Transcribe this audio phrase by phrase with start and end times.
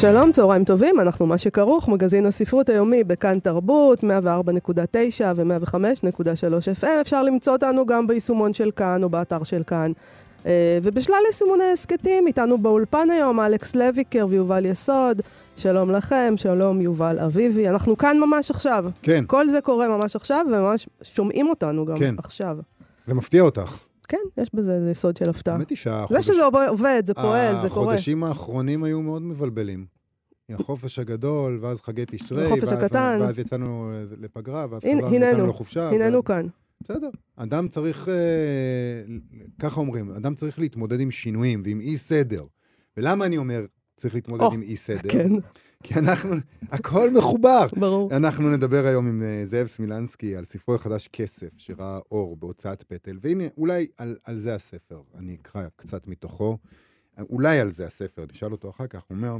[0.00, 4.06] שלום, צהריים טובים, אנחנו מה שכרוך, מגזין הספרות היומי בכאן תרבות, 104.9
[5.36, 7.00] ו-105.3 FM.
[7.00, 9.92] אפשר למצוא אותנו גם ביישומון של כאן או באתר של כאן.
[10.46, 15.22] אה, ובשלל יישומוני הסכתים, איתנו באולפן היום אלכס לויקר ויובל יסוד.
[15.56, 17.68] שלום לכם, שלום יובל אביבי.
[17.68, 18.84] אנחנו כאן ממש עכשיו.
[19.02, 19.24] כן.
[19.26, 22.14] כל זה קורה ממש עכשיו, וממש שומעים אותנו גם כן.
[22.18, 22.56] עכשיו.
[23.06, 23.89] זה מפתיע אותך.
[24.10, 25.54] כן, יש בזה איזה יסוד של הפתעה.
[25.54, 26.26] האמת היא זה שהחודש...
[26.26, 27.86] שזה עובד, זה פועל, זה קורה.
[27.86, 29.86] החודשים האחרונים היו מאוד מבלבלים.
[30.50, 33.18] החופש הגדול, ואז חגי תשרי, החופש ואז- הקטן.
[33.22, 35.88] ואז יצאנו לפגרה, ואז הנה, חזרנו, יצאנו לחופשה.
[35.90, 36.46] הננו ואז- כאן.
[36.82, 37.08] בסדר.
[37.36, 38.14] אדם צריך, אה,
[39.58, 42.44] ככה אומרים, אדם צריך להתמודד עם שינויים ועם אי סדר.
[42.96, 43.64] ולמה אני אומר
[43.96, 45.08] צריך להתמודד או, עם אי סדר?
[45.10, 45.28] כן,
[45.82, 46.34] כי אנחנו,
[46.70, 47.66] הכל מחובר.
[47.76, 48.16] ברור.
[48.16, 53.18] אנחנו נדבר היום עם אה, זאב סמילנסקי על ספרו החדש כסף, שראה אור בהוצאת פטל,
[53.20, 56.58] והנה, אולי על, על זה הספר, אני אקרא קצת מתוכו,
[57.30, 59.38] אולי על זה הספר, נשאל אותו אחר כך, הוא אומר, אה, אה,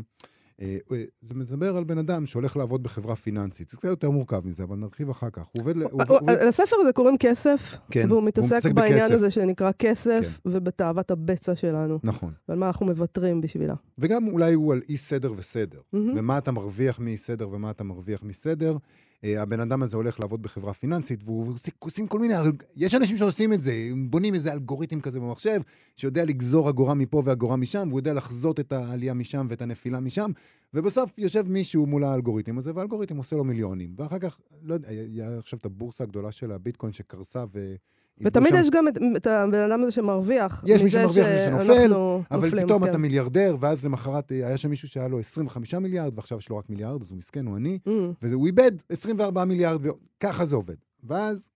[1.22, 4.76] זה מדבר על בן אדם שהולך לעבוד בחברה פיננסית, זה קצת יותר מורכב מזה, אבל
[4.76, 5.42] נרחיב אחר כך.
[5.52, 6.02] הוא עובד, הוא,
[6.48, 9.14] לספר הזה קוראים כסף, כן, והוא מתעסק בעניין בכסף.
[9.14, 12.32] הזה שנקרא כסף, ובתאוות הבצע שלנו, נכון.
[12.48, 13.74] ועל מה אנחנו מוותרים בשבילה.
[13.98, 15.80] וגם אולי הוא על אי סדר וסדר.
[15.92, 18.76] ומה אתה מרוויח מאי סדר ומה אתה מרוויח מסדר.
[19.24, 22.34] אה, הבן אדם הזה הולך לעבוד בחברה פיננסית, והוא עושה- עושים כל מיני...
[22.76, 25.60] יש אנשים שעושים את זה, הם בונים איזה אלגוריתם כזה במחשב,
[25.96, 30.30] שיודע לגזור אגורה מפה ואגורה משם, והוא יודע לחזות את העלייה משם ואת הנפילה משם,
[30.74, 33.94] ובסוף יושב מישהו מול האלגוריתם הזה, והאלגוריתם עושה לו מיליונים.
[33.98, 37.74] ואחר כך, לא יודע, היה עכשיו את הבורסה הגדולה של הביטקוין שקרסה, ו...
[38.22, 40.64] ותמיד שם- יש גם את, את הבן אדם הזה שמרוויח.
[40.66, 41.92] יש מי שמרוויח, מי שנופל,
[42.30, 42.90] אבל פתאום כן.
[42.90, 46.56] אתה מיליארדר, ואז למחרת אה, היה שם מישהו שהיה לו 25 מיליארד, ועכשיו יש לו
[46.56, 47.90] רק מיליארד, אז הוא מסכן, הוא עני, Mm.
[48.22, 49.80] והוא איבד 24 מיליארד,
[50.20, 50.76] ככה זה עובד.
[51.04, 51.50] ואז,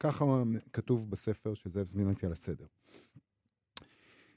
[0.00, 0.42] ככה
[0.72, 2.64] כתוב בספר של זאב זמילנסקי על הסדר.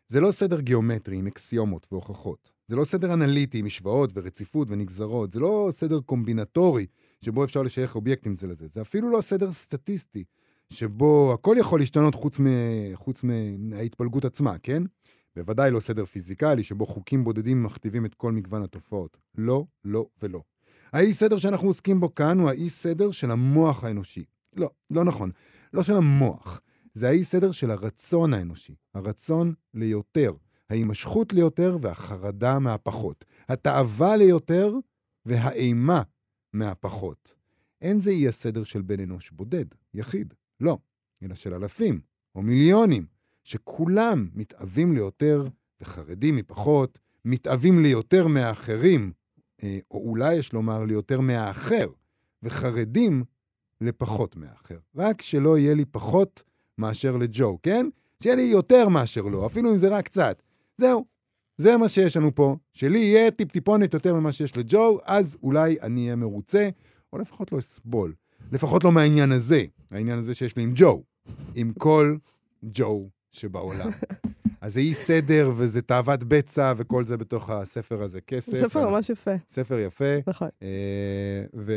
[0.08, 2.52] זה לא סדר גיאומטרי עם אקסיומות והוכחות.
[2.68, 5.32] זה לא סדר אנליטי עם משוואות ורציפות ונגזרות.
[5.32, 6.86] זה לא סדר קומבינטורי
[7.22, 8.68] שבו אפשר לשייך אובייקטים זה לזה.
[8.74, 10.24] זה אפילו לא סדר סטטיסטי,
[10.72, 12.46] שבו הכל יכול להשתנות חוץ, מ...
[12.94, 13.24] חוץ
[13.58, 14.84] מההתפלגות עצמה, כן?
[15.36, 19.18] בוודאי לא סדר פיזיקלי, שבו חוקים בודדים מכתיבים את כל מגוון התופעות.
[19.38, 20.42] לא, לא ולא.
[20.94, 24.24] האי סדר שאנחנו עוסקים בו כאן הוא האי סדר של המוח האנושי.
[24.56, 25.32] לא, לא נכון.
[25.74, 26.62] לא של המוח.
[26.94, 28.76] זה האי סדר של הרצון האנושי.
[28.94, 30.34] הרצון ליותר.
[30.70, 33.26] ההימשכות ליותר והחרדה מהפחות.
[33.50, 34.76] התאווה ליותר
[35.26, 36.02] והאימה
[36.54, 37.34] מהפחות.
[37.82, 40.34] אין זה אי הסדר של בן אנוש בודד, יחיד.
[40.62, 40.78] לא.
[41.24, 42.02] אלא של אלפים
[42.36, 43.06] או מיליונים,
[43.44, 45.48] שכולם מתאווים ליותר
[45.82, 49.12] וחרדים מפחות, מתאווים ליותר מהאחרים,
[49.64, 51.88] אה, או אולי יש לומר ליותר מהאחר,
[52.44, 53.24] וחרדים
[53.82, 54.78] לפחות מהאחר.
[54.96, 56.44] רק שלא יהיה לי פחות
[56.78, 57.88] מאשר לג'ו, כן?
[58.24, 60.44] שיהיה לי יותר מאשר לו, אפילו אם זה רק קצת.
[60.78, 61.06] זהו,
[61.58, 62.56] זה מה שיש לנו פה.
[62.74, 66.70] שלי יהיה טיפ-טיפונת יותר ממה שיש לג'ו, אז אולי אני אהיה מרוצה,
[67.14, 68.14] או לפחות לא אסבול.
[68.52, 71.04] לפחות לא מהעניין הזה, העניין הזה שיש לי עם ג'ו.
[71.56, 72.18] עם כל
[72.64, 73.90] ג'ו שבעולם.
[74.62, 78.22] אז זה אי סדר, וזה תאוות בצע, וכל זה בתוך הספר הזה.
[78.22, 78.62] כסף.
[78.62, 80.16] ספר ממש יפה, ספר יפה.
[80.28, 80.50] נכון.
[80.62, 81.74] אה, ו...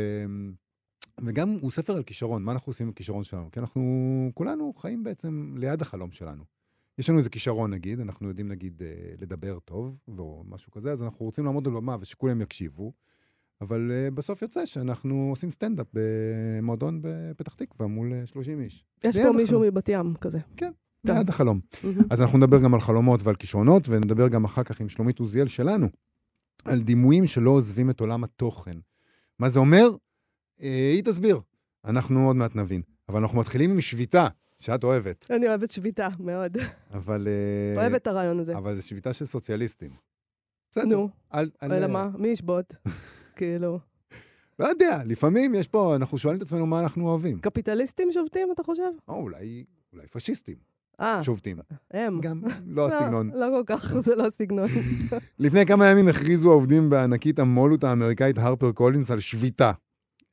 [1.23, 3.51] וגם הוא ספר על כישרון, מה אנחנו עושים עם הכישרון שלנו?
[3.51, 6.43] כי אנחנו כולנו חיים בעצם ליד החלום שלנו.
[6.97, 11.03] יש לנו איזה כישרון נגיד, אנחנו יודעים נגיד אה, לדבר טוב, או משהו כזה, אז
[11.03, 12.93] אנחנו רוצים לעמוד על במה ושכולם יקשיבו,
[13.61, 18.83] אבל אה, בסוף יוצא שאנחנו עושים סטנדאפ במועדון בפתח תקווה מול אה, 30 איש.
[19.03, 19.59] יש פה מישהו.
[19.59, 20.39] מבת ים כזה.
[21.05, 21.59] ליד החלום.
[22.09, 25.47] אז אנחנו נדבר גם על חלומות ועל כישרונות, ונדבר גם אחר כך עם שלומית עוזיאל
[25.47, 25.87] שלנו,
[26.65, 28.77] על דימויים שלא עוזבים את עולם התוכן.
[29.39, 29.89] מה זה אומר?
[30.61, 31.39] אה, היא תסביר.
[31.85, 32.81] אנחנו עוד מעט נבין.
[33.09, 34.27] אבל אנחנו מתחילים עם שביתה,
[34.57, 35.27] שאת אוהבת.
[35.31, 36.57] אני אוהבת שביתה, מאוד.
[36.93, 37.27] אבל...
[37.27, 38.57] אה, אוהבת את הרעיון הזה.
[38.57, 39.91] אבל זו שביתה של סוציאליסטים.
[40.71, 40.85] בסדר.
[40.85, 42.09] נו, אל, אל, אלא מה?
[42.17, 42.75] מי ישבות?
[43.35, 43.79] כאילו,
[44.59, 47.39] לא יודע, לפעמים יש פה, אנחנו שואלים את עצמנו מה אנחנו אוהבים.
[47.39, 48.91] קפיטליסטים שובתים, אתה חושב?
[49.07, 50.55] או אולי, אולי פשיסטים
[50.99, 51.57] אה, שובתים.
[51.91, 52.21] הם.
[52.21, 53.31] גם לא הסגנון.
[53.33, 54.67] לא כל כך, זה לא הסגנון.
[55.39, 59.71] לפני כמה ימים הכריזו העובדים בענקית המו"לות האמריקאית הרפר קולינס על שביתה.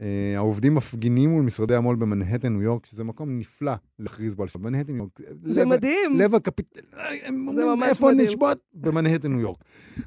[0.02, 0.04] אה,
[0.37, 4.69] העובדים מפגינים מול משרדי המו"ל במנהטן, ניו יורק, שזה מקום נפלא להכריז בו על שביתה.
[4.69, 5.20] מנהטן, ניו יורק.
[5.44, 6.19] זה לב- מדהים.
[6.19, 6.78] לב הקפיט...
[7.25, 8.28] הם אומרים, ממש איפה מדהים.
[8.28, 8.58] נשבות?
[8.75, 9.58] במנהטן, ניו יורק.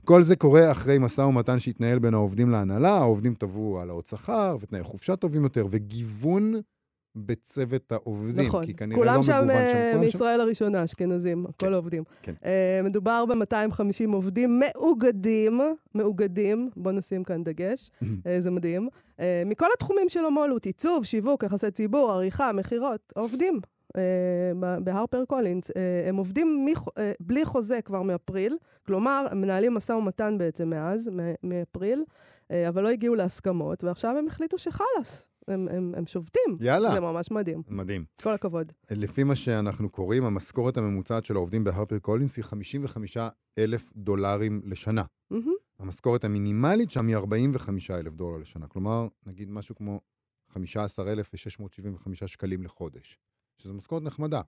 [0.03, 4.83] כל זה קורה אחרי משא ומתן שהתנהל בין העובדים להנהלה, העובדים תבעו העלאות שכר ותנאי
[4.83, 6.53] חופשה טובים יותר, וגיוון
[7.15, 8.65] בצוות העובדים, נכון.
[8.65, 9.79] כי כנראה לא מגוון אה, שם.
[9.81, 12.03] כולם שם- מישראל הראשונה, אשכנזים, כל העובדים.
[12.21, 12.33] כן.
[12.45, 13.81] אה, מדובר ב-250
[14.13, 15.62] עובדים מאוגדים,
[15.95, 17.91] מאוגדים, בואו נשים כאן דגש,
[18.27, 18.89] אה, זה מדהים,
[19.19, 23.59] אה, מכל התחומים של המו"לות, עיצוב, שיווק, יחסי ציבור, עריכה, מכירות, עובדים.
[24.83, 25.71] בהרפר קולינס.
[26.07, 26.88] הם עובדים מח-
[27.19, 31.09] בלי חוזה כבר מאפריל, כלומר, הם מנהלים משא ומתן בעצם מאז,
[31.44, 32.03] מאפריל,
[32.69, 36.57] אבל לא הגיעו להסכמות, ועכשיו הם החליטו שחלאס, הם, הם, הם שובתים.
[36.59, 36.92] יאללה.
[36.92, 37.63] זה ממש מדהים.
[37.68, 38.06] מדהים.
[38.21, 38.71] כל הכבוד.
[38.92, 43.18] לפי מה שאנחנו קוראים, המשכורת הממוצעת של העובדים בהרפר קולינס היא 55
[43.57, 45.03] אלף דולרים לשנה.
[45.31, 45.53] מהמם.
[45.80, 48.68] המשכורת המינימלית שם היא 45 אלף דולר לשנה.
[48.68, 50.01] כלומר, נגיד משהו כמו
[50.53, 53.19] 15,675 שקלים לחודש.
[53.57, 54.42] שזו משכורת נחמדה.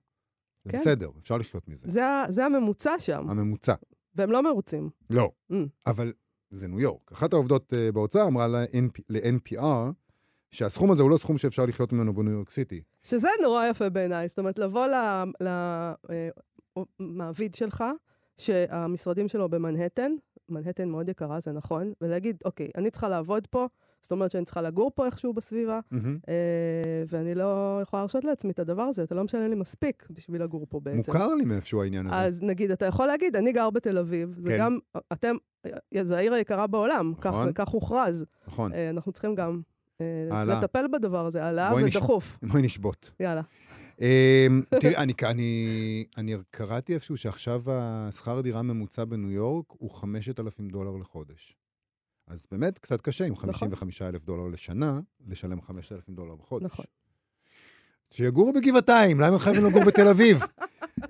[0.64, 0.78] זה כן.
[0.78, 1.88] בסדר, אפשר לחיות מזה.
[1.90, 3.74] זה, זה הממוצע שם, הממוצע.
[4.14, 4.90] והם לא מרוצים.
[5.10, 5.30] לא.
[5.52, 5.54] Mm.
[5.86, 6.12] אבל
[6.50, 7.12] זה ניו יורק.
[7.12, 9.92] אחת העובדות uh, באוצר אמרה ל-NP- ל-NPR
[10.50, 12.82] שהסכום הזה הוא לא סכום שאפשר לחיות ממנו בניו יורק סיטי.
[13.02, 14.28] שזה נורא יפה בעיניי.
[14.28, 14.86] זאת אומרת, לבוא
[17.00, 17.84] למעביד שלך,
[18.36, 20.12] שהמשרדים שלו במנהטן,
[20.48, 23.66] מנהטן מאוד יקרה, זה נכון, ולהגיד, אוקיי, אני צריכה לעבוד פה,
[24.02, 25.80] זאת אומרת שאני צריכה לגור פה איכשהו בסביבה,
[26.28, 30.42] אה, ואני לא יכולה להרשות לעצמי את הדבר הזה, אתה לא משלם לי מספיק בשביל
[30.42, 30.96] לגור פה בעצם.
[30.96, 32.16] מוכר לי מאיפשהו העניין הזה.
[32.16, 34.58] אז נגיד, אתה יכול להגיד, אני גר בתל אביב, זה כן.
[34.58, 34.78] גם,
[35.12, 35.36] אתם,
[36.02, 37.52] זו העיר היקרה בעולם, כך, נכון.
[37.54, 38.26] כך הוכרז.
[38.46, 38.72] נכון.
[38.72, 39.77] אה, אנחנו צריכים גם אה.
[40.46, 42.38] לטפל בדבר הזה, העלאה ודחוף.
[42.42, 43.10] בואי נשבות.
[43.20, 43.42] יאללה.
[44.00, 50.68] אמ, תראי, אני, אני, אני קראתי איפשהו שעכשיו השכר דירה הממוצע בניו יורק הוא 5,000
[50.68, 51.56] דולר לחודש.
[52.26, 56.64] אז באמת קצת קשה עם 55,000 דולר לשנה, לשלם 5,000 דולר בחודש.
[56.64, 56.84] נכון.
[58.10, 60.40] שיגורו בגבעתיים, למה הם חייבים לגור בתל אביב?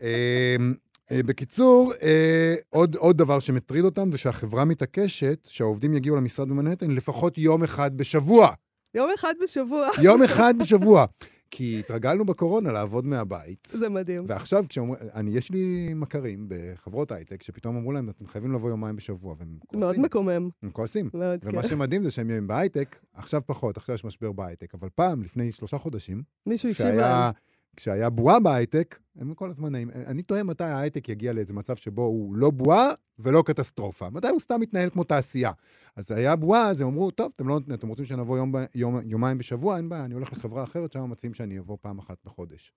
[0.02, 0.74] אמ,
[1.10, 6.90] אה, בקיצור, אה, עוד, עוד דבר שמטריד אותם זה שהחברה מתעקשת שהעובדים יגיעו למשרד במנהטן
[6.90, 8.52] לפחות יום אחד בשבוע.
[8.94, 11.06] יום אחד בשבוע, יום אחד בשבוע.
[11.50, 13.68] כי התרגלנו בקורונה לעבוד מהבית.
[13.70, 14.24] זה מדהים.
[14.28, 18.96] ועכשיו, כשאומרים, אני, יש לי מכרים בחברות הייטק, שפתאום אמרו להם, אתם חייבים לבוא יומיים
[18.96, 20.02] בשבוע, והם מאוד כועסים.
[20.02, 20.48] מקומם.
[20.62, 21.10] הם כועסים.
[21.14, 21.48] מאוד, כן.
[21.52, 25.78] ומה שמדהים זה שהם בהייטק, עכשיו פחות, עכשיו יש משבר בהייטק, אבל פעם, לפני שלושה
[25.78, 27.32] חודשים, מישהו הקשיב להם.
[27.76, 29.90] כשהיה בועה בהייטק, הם כל הזמן נעים.
[29.90, 34.10] אני תוהה מתי ההייטק יגיע לאיזה מצב שבו הוא לא בועה ולא קטסטרופה.
[34.10, 35.52] מתי הוא סתם מתנהל כמו תעשייה.
[35.96, 39.38] אז היה בועה, אז הם אמרו, טוב, אתם, לא, אתם רוצים שנבוא יום, יום, יומיים
[39.38, 42.72] בשבוע, אין בעיה, אני הולך לחברה אחרת, שם מציעים שאני אבוא פעם אחת בחודש.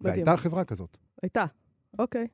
[0.00, 0.96] והייתה חברה כזאת.
[1.22, 1.44] הייתה,
[1.98, 2.26] אוקיי.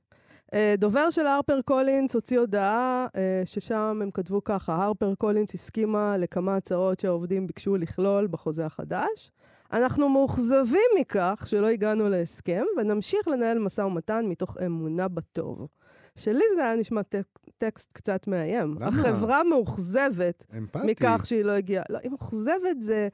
[0.55, 6.17] אה, דובר של הרפר קולינס הוציא הודעה אה, ששם הם כתבו ככה, הרפר קולינס הסכימה
[6.17, 9.31] לכמה הצעות שהעובדים ביקשו לכלול בחוזה החדש.
[9.72, 15.66] אנחנו מאוכזבים מכך שלא הגענו להסכם, ונמשיך לנהל משא ומתן מתוך אמונה בטוב.
[16.16, 17.24] שלי זה היה נשמע טק,
[17.58, 18.74] טקסט קצת מאיים.
[18.80, 18.86] למה?
[18.86, 20.86] החברה מאוכזבת אמפתי.
[20.86, 21.84] מכך שהיא לא הגיעה.
[21.90, 23.08] לא, היא מאוכזבת זה...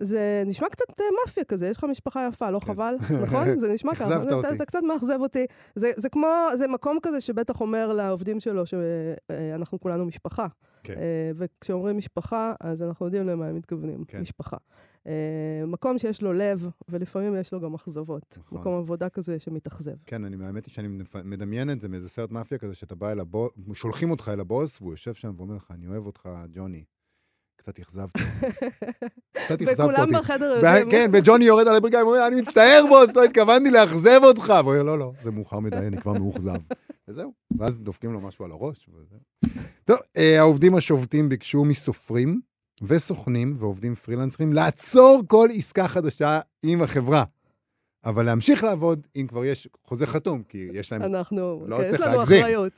[0.00, 2.66] זה נשמע קצת אה, מאפיה כזה, יש לך משפחה יפה, לא כן.
[2.66, 2.94] חבל?
[3.22, 3.58] נכון?
[3.58, 4.04] זה נשמע ככה.
[4.04, 4.48] אכזבת אתה- אותי.
[4.56, 5.46] אתה קצת מאכזב אותי.
[5.74, 6.26] זה, זה כמו,
[6.58, 10.46] זה מקום כזה שבטח אומר לעובדים שלו שאנחנו כולנו משפחה.
[10.82, 10.92] כן.
[10.94, 11.00] אה,
[11.36, 14.20] וכשאומרים משפחה, אז אנחנו יודעים למה הם מתכוונים, כן.
[14.20, 14.56] משפחה.
[15.08, 18.38] אה, מקום שיש לו לב, ולפעמים יש לו גם אכזבות.
[18.38, 18.58] נכון.
[18.58, 19.94] מקום עבודה כזה שמתאכזב.
[20.06, 20.88] כן, אני, האמת היא שאני
[21.24, 24.80] מדמיין את זה מאיזה סרט מאפיה כזה, שאתה בא אל הבוס, שולחים אותך אל הבוס,
[24.80, 26.84] והוא יושב שם ואומר לך, אני אוהב אותך, ג'וני.
[27.56, 28.24] קצת אכזבת אותי.
[29.44, 30.02] קצת אכזבת אותי.
[30.02, 30.90] וכולם בחדר יודעים.
[30.90, 34.48] כן, וג'וני יורד על הברכיים ואומר, אני מצטער, בוס, לא התכוונתי לאכזב אותך.
[34.48, 36.56] והוא אומר, לא, לא, זה מאוחר מדי, אני כבר מאוכזב.
[37.08, 37.32] וזהו.
[37.58, 38.88] ואז דופקים לו משהו על הראש.
[38.88, 39.18] וזהו.
[39.84, 42.40] טוב, אה, העובדים השובתים ביקשו מסופרים
[42.82, 47.24] וסוכנים ועובדים פרילנסרים לעצור כל עסקה חדשה עם החברה.
[48.04, 51.90] אבל להמשיך לעבוד אם כבר יש חוזה חתום, כי יש להם, אנחנו, לא כן, יש
[51.90, 52.42] צריך לנו להגזים.
[52.42, 52.72] אחריות.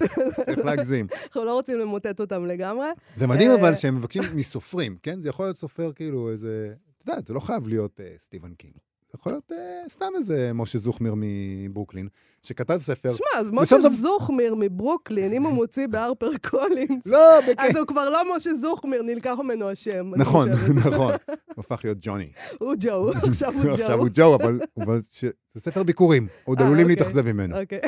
[0.44, 1.06] צריך להגזים.
[1.24, 2.86] אנחנו לא רוצים למוטט אותם לגמרי.
[3.16, 5.22] זה מדהים אה, אבל שהם מבקשים מסופרים, כן?
[5.22, 6.74] זה יכול להיות סופר כאילו איזה...
[6.98, 8.72] את יודעת, זה לא חייב להיות אה, סטיבן קינג.
[9.10, 12.08] זה יכול להיות אה, סתם איזה משה זוכמיר מברוקלין,
[12.42, 13.10] שכתב ספר.
[13.12, 17.54] שמע, אז משה בסוף זוכמיר מברוקלין, אם הוא מוציא בהרפר קולינס, לא, בכיף.
[17.58, 20.12] אז הוא כבר לא משה זוכמיר, נלקח ממנו השם.
[20.16, 20.48] נכון.
[20.86, 21.12] נכון.
[21.46, 22.30] הוא הפך להיות ג'וני.
[22.60, 24.02] הוא ג'ו, עכשיו הוא עכשיו ג'ו.
[24.02, 26.26] הוא ג'ו, אבל אבל ש- זה ספר ביקורים.
[26.44, 26.96] עוד אה, עלולים אוקיי.
[26.96, 27.60] להתאכזב ממנו.
[27.60, 27.78] אוקיי.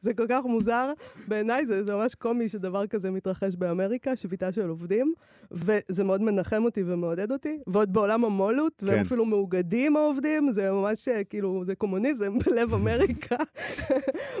[0.00, 0.92] זה כל כך מוזר.
[1.28, 5.14] בעיניי זה, זה ממש קומי שדבר כזה מתרחש באמריקה, שביתה של עובדים,
[5.52, 7.58] וזה מאוד מנחם אותי ומעודד אותי.
[7.66, 9.00] ועוד בעולם המו"לות, והם כן.
[9.00, 13.36] אפילו מאוגדים העובדים, זה ממש אה, כאילו, זה קומוניזם בלב אמריקה.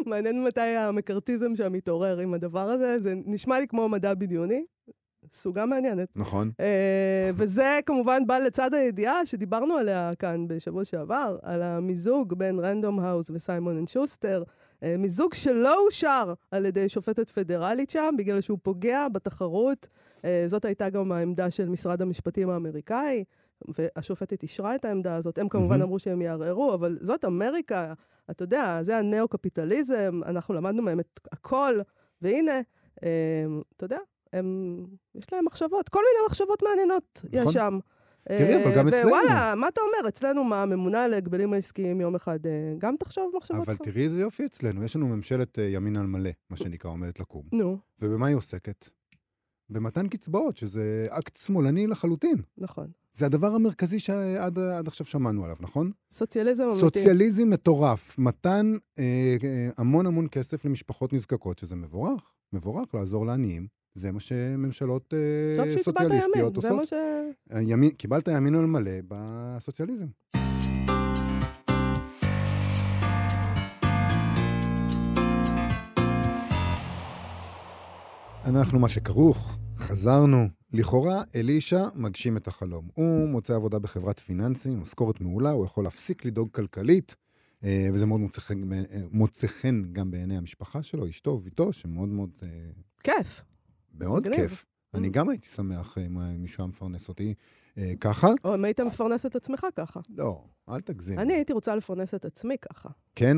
[0.06, 2.98] מעניין מתי המקארתיזם שם מתעורר עם הדבר הזה.
[2.98, 4.64] זה נשמע לי כמו מדע בדיוני.
[5.32, 6.16] סוגה מעניינת.
[6.16, 6.50] נכון.
[6.60, 13.00] אה, וזה כמובן בא לצד הידיעה שדיברנו עליה כאן בשבוע שעבר, על המיזוג בין רנדום
[13.00, 14.42] האוס וסיימון אנד שוסטר,
[14.82, 19.88] אה, מיזוג שלא אושר על ידי שופטת פדרלית שם, בגלל שהוא פוגע בתחרות.
[20.24, 23.24] אה, זאת הייתה גם העמדה של משרד המשפטים האמריקאי.
[23.78, 25.38] והשופטת אישרה את העמדה הזאת.
[25.38, 25.84] הם כמובן אמ-הם.
[25.84, 27.92] אמרו שהם יערערו, אבל זאת אמריקה,
[28.30, 31.80] אתה יודע, זה הנאו-קפיטליזם, אנחנו למדנו מהם את הכל,
[32.22, 32.60] והנה,
[33.04, 33.08] אה,
[33.76, 33.98] אתה יודע,
[34.32, 34.76] הם,
[35.14, 37.40] יש להם מחשבות, כל מיני מחשבות מעניינות נכון.
[37.48, 37.78] יש שם.
[38.28, 39.08] תראי, אבל אה, גם אצלנו.
[39.08, 40.08] ווואלה, מה אתה אומר?
[40.08, 43.76] אצלנו מה, הממונה על ההגבלים העסקיים יום אחד, אה, גם תחשוב מחשבות אבל.
[43.76, 47.42] תראי איזה יופי אצלנו, יש לנו ממשלת אה, ימין על מלא, מה שנקרא, עומדת לקום.
[47.52, 48.88] נו, ובמה היא עוסקת?
[49.70, 52.36] במתן קצבאות, שזה אקט שמאלני לחלוטין.
[52.58, 52.86] נכון.
[53.14, 55.90] זה הדבר המרכזי שעד עד עכשיו שמענו עליו, נכון?
[56.10, 56.80] סוציאליזם אמיתי.
[56.80, 63.66] סוציאליזם מטורף, מתן אה, אה, המון המון כסף למשפחות נזקקות, שזה מבורך, מבורך לעזור לעניים.
[63.94, 65.18] זה מה שממשלות אה,
[65.56, 66.88] טוב שהצבעת סוציאליסטיות ימין, זה מה עושות.
[66.88, 66.92] ש...
[67.50, 70.06] הימין, קיבלת ימין על מלא בסוציאליזם.
[78.50, 80.48] אנחנו מה שכרוך, חזרנו.
[80.72, 82.88] לכאורה, אלישע מגשים את החלום.
[82.94, 87.16] הוא מוצא עבודה בחברת פיננסים, משכורת מעולה, הוא יכול להפסיק לדאוג כלכלית,
[87.64, 92.08] אה, וזה מאוד מוצא חן, אה, מוצא חן גם בעיני המשפחה שלו, אשתו וביתו, שמאוד
[92.08, 92.48] מאוד, אה,
[93.02, 93.44] כיף.
[93.94, 94.40] מאוד מגניב.
[94.40, 94.64] כיף.
[94.94, 97.34] אני גם הייתי שמח אם מישהו היה מפרנס אותי
[97.78, 98.28] אה, ככה.
[98.44, 100.00] או אם היית מפרנס את עצמך ככה.
[100.16, 101.18] לא, אל תגזים.
[101.18, 102.88] אני הייתי רוצה לפרנס את עצמי ככה.
[103.14, 103.36] כן?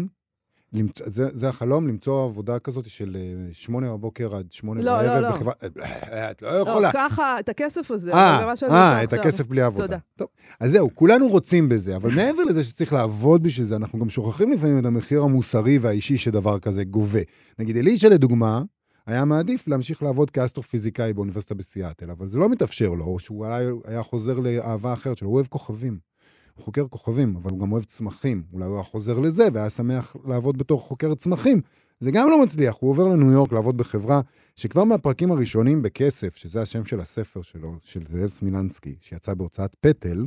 [0.72, 5.22] למצוא, זה, זה החלום, למצוא עבודה כזאת של אה, שמונה בבוקר עד שמונה לא, בערב
[5.22, 5.30] לא, לא.
[5.30, 5.52] בחברה...
[6.12, 6.90] אה, את לא לא, יכולה.
[6.92, 9.18] ככה, את הכסף הזה, אה, זה מה שאני עושה אה, עכשיו.
[9.18, 9.84] את הכסף בלי עבודה.
[9.84, 9.98] תודה.
[10.16, 10.28] טוב,
[10.60, 14.52] אז זהו, כולנו רוצים בזה, אבל מעבר לזה שצריך לעבוד בשביל זה, אנחנו גם שוכחים
[14.52, 17.20] לפעמים את המחיר המוסרי והאישי שדבר כזה גובה.
[17.58, 18.62] נגיד, אלישע, לדוגמה,
[19.06, 23.70] היה מעדיף להמשיך לעבוד כאסטרופיזיקאי באוניברסיטה בסיאטל, אבל זה לא מתאפשר לו, או שהוא היה,
[23.84, 26.12] היה חוזר לאהבה אחרת שלו, הוא אוהב כוכבים.
[26.62, 28.42] חוקר כוכבים, אבל הוא גם אוהב צמחים.
[28.52, 31.61] אולי הוא היה חוזר לזה והיה שמח לעבוד בתור חוקר צמחים.
[32.00, 34.21] זה גם לא מצליח, הוא עובר לניו יורק לעבוד בחברה
[34.57, 40.26] שכבר מהפרקים הראשונים בכסף, שזה השם של הספר שלו, של זאב סמילנסקי, שיצא בהוצאת פטל,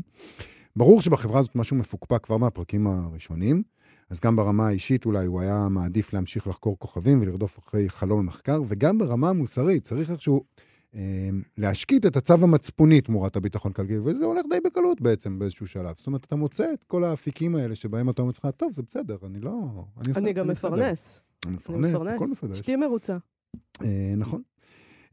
[0.76, 3.64] ברור שבחברה הזאת משהו מפוקפק כבר מהפרקים הראשונים,
[4.10, 8.62] אז גם ברמה האישית אולי הוא היה מעדיף להמשיך לחקור כוכבים ולרדוף אחרי חלום המחקר,
[8.68, 10.44] וגם ברמה המוסרית צריך איכשהו
[11.58, 15.94] להשקיט את הצו המצפוני תמורת הביטחון כלכלי, וזה הולך די בקלות בעצם באיזשהו שלב.
[15.98, 19.18] זאת אומרת, אתה מוצא את כל האפיקים האלה שבהם אתה אומר לעצמך, טוב, זה בסדר,
[19.26, 19.52] אני לא...
[19.98, 21.22] אני, אני גם בסדר." מפרנס.
[21.48, 22.26] אני מפרנס, הכל.
[22.32, 23.18] יש אשתי מרוצה.
[23.82, 24.42] אה, נכון.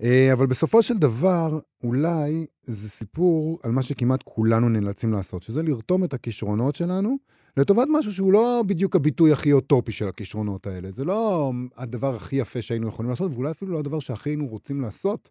[0.02, 5.62] אה, אבל בסופו של דבר, אולי זה סיפור על מה שכמעט כולנו נאלצים לעשות, שזה
[5.62, 7.16] לרתום את הכישרונות שלנו
[7.56, 10.90] לטובת משהו שהוא לא בדיוק הביטוי הכי אוטופי של הכישרונות האלה.
[10.92, 14.80] זה לא הדבר הכי יפה שהיינו יכולים לעשות, ואולי אפילו לא הדבר שהכי היינו רוצים
[14.80, 15.30] לעשות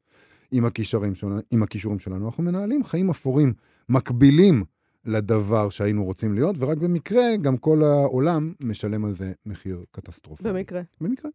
[0.52, 1.40] עם הכישורים שלנו.
[1.52, 2.26] עם הכישורים שלנו.
[2.26, 3.54] אנחנו מנהלים חיים אפורים
[3.90, 4.64] מקבילים
[5.06, 10.54] לדבר שהיינו רוצים להיות, ורק במקרה גם כל העולם משלם על זה מחיר קטסטרופלי.
[10.54, 10.82] במקרה.
[11.02, 11.32] במקרה.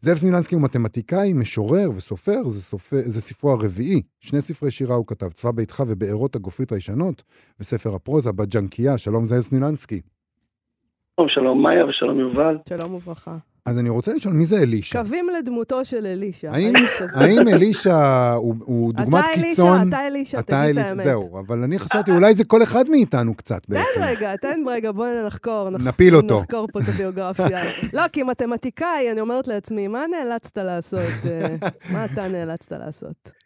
[0.00, 4.02] זאב סמילנסקי הוא מתמטיקאי, משורר וסופר, זה, סופר, זה ספרו הרביעי.
[4.20, 7.22] שני ספרי שירה הוא כתב, צבא ביתך ובארות הגופרית הישנות,
[7.60, 8.98] וספר הפרוזה, בג'נקייה.
[8.98, 10.00] שלום זאב סמילנסקי.
[11.16, 12.58] שלום, שלום מאיה ושלום יובל.
[12.68, 13.36] שלום וברכה.
[13.68, 14.98] אז אני רוצה לשאול, מי זה אלישע?
[15.02, 16.48] קווים לדמותו של אלישע.
[16.52, 16.72] האם.
[17.14, 17.94] האם אלישע
[18.36, 19.80] הוא, הוא דוגמת אתה קיצון?
[19.80, 21.04] אלישע, אתה אלישע, תגיד את אלישע, האמת.
[21.04, 24.00] זהו, אבל אני חשבתי, אולי זה כל אחד מאיתנו קצת תן בעצם.
[24.02, 25.70] רגע, תן רגע, בוא נחקור.
[25.70, 26.40] נח- נפיל אותו.
[26.40, 27.60] נחקור פה את הביוגרפיה.
[27.94, 31.00] לא, כי מתמטיקאי, אני אומרת לעצמי, מה נאלצת לעשות?
[31.30, 31.46] אה,
[31.92, 33.38] מה אתה נאלצת לעשות?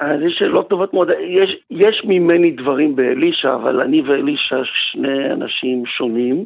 [0.00, 1.08] אז יש שאלות טובות מאוד.
[1.10, 4.56] יש, יש ממני דברים באלישע, אבל אני ואלישע
[4.92, 6.44] שני אנשים שונים.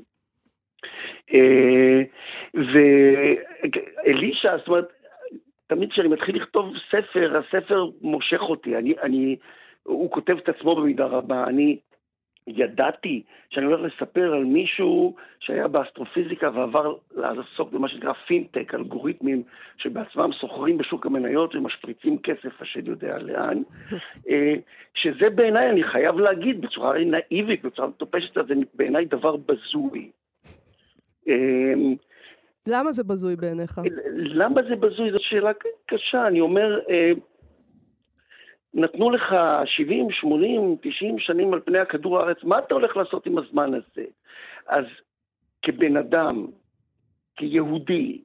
[1.35, 2.03] אה,
[2.55, 4.89] ואלישע, זאת אומרת,
[5.67, 8.77] תמיד כשאני מתחיל לכתוב ספר, הספר מושך אותי.
[8.77, 9.37] אני, אני,
[9.83, 11.45] הוא כותב את עצמו במידה רבה.
[11.45, 11.79] אני
[12.49, 19.43] ידעתי שאני הולך לספר על מישהו שהיה באסטרופיזיקה ועבר לעסוק במה שנקרא פינטק, אלגוריתמים
[19.77, 23.63] שבעצמם סוחרים בשוק המניות ומשפריצים כסף, השד יודע לאן.
[24.29, 24.55] אה,
[24.95, 30.11] שזה בעיניי, אני חייב להגיד, בצורה נאיבית, בצורה מטופשת, זה בעיניי דבר בזוי.
[31.29, 31.75] אה,
[32.69, 33.81] למה זה בזוי בעיניך?
[34.15, 35.11] למה זה בזוי?
[35.11, 35.51] זאת שאלה
[35.87, 36.27] קשה.
[36.27, 37.13] אני אומר, אה,
[38.75, 43.39] נתנו לך 70, 80, 90 שנים על פני הכדור הארץ, מה אתה הולך לעשות עם
[43.39, 44.05] הזמן הזה?
[44.67, 44.85] אז
[45.63, 46.47] כבן אדם,
[47.37, 48.23] כיהודי,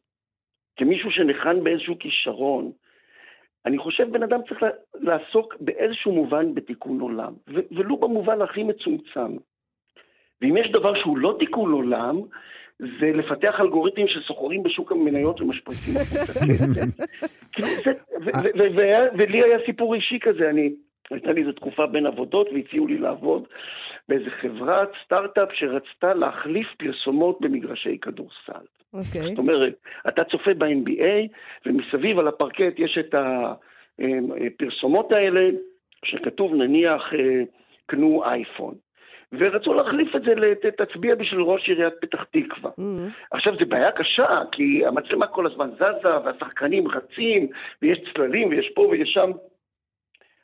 [0.75, 2.71] כמישהו שניחן באיזשהו כישרון,
[3.65, 4.59] אני חושב בן אדם צריך
[4.93, 9.37] לעסוק באיזשהו מובן בתיקון עולם, ולו במובן הכי מצומצם.
[10.41, 12.21] ואם יש דבר שהוא לא תיקון עולם,
[12.79, 15.93] זה לפתח אלגוריתמים שסוחרים בשוק המניות ומשפריצים
[17.53, 17.67] כאילו
[19.17, 20.73] ולי היה סיפור אישי כזה, אני,
[21.11, 23.47] הייתה לי איזו תקופה בין עבודות והציעו לי לעבוד
[24.09, 28.65] באיזה חברת סטארט-אפ שרצתה להחליף פרסומות במגרשי כדורסל.
[28.93, 29.21] אוקיי.
[29.21, 29.73] זאת אומרת,
[30.07, 31.27] אתה צופה ב-NBA,
[31.65, 35.49] ומסביב על הפרקט יש את הפרסומות האלה,
[36.05, 37.01] שכתוב נניח
[37.85, 38.75] קנו אייפון.
[39.39, 42.71] ורצו להחליף את זה לתצביע בשביל ראש עיריית פתח תקווה.
[42.79, 42.81] Mm.
[43.31, 47.47] עכשיו, זו בעיה קשה, כי המצלמה כל הזמן זזה, והשחקנים רצים,
[47.81, 49.31] ויש צללים, ויש פה ויש שם.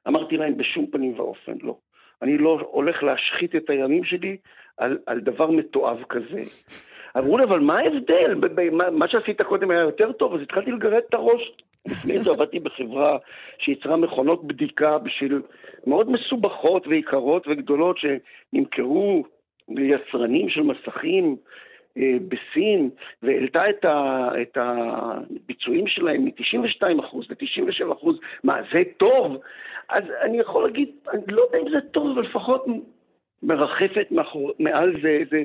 [0.08, 1.77] אמרתי להם, בשום פנים ואופן לא.
[2.22, 4.38] אני לא הולך להשחית את הימים שלי
[4.77, 6.39] על, על דבר מתועב כזה.
[7.17, 8.35] אמרו לי, אבל מה ההבדל?
[8.91, 11.51] מה, שעשית קודם היה יותר טוב, אז התחלתי לגרד את הראש.
[11.87, 13.17] לפני זה עבדתי בחברה
[13.59, 15.41] שייצרה מכונות בדיקה בשביל
[15.87, 19.23] מאוד מסובכות ויקרות וגדולות שנמכרו
[19.69, 21.35] ליצרנים של מסכים
[21.97, 22.89] אה, בסין,
[23.23, 26.85] והעלתה את, ה, את הביצועים שלהם מ-92%
[27.29, 28.07] ל-97%.
[28.43, 29.37] מה, זה טוב?
[29.89, 32.65] אז אני יכול להגיד, אני לא יודע אם זה טוב, אבל לפחות
[33.43, 35.43] מרחפת מאחור, מעל זה איזה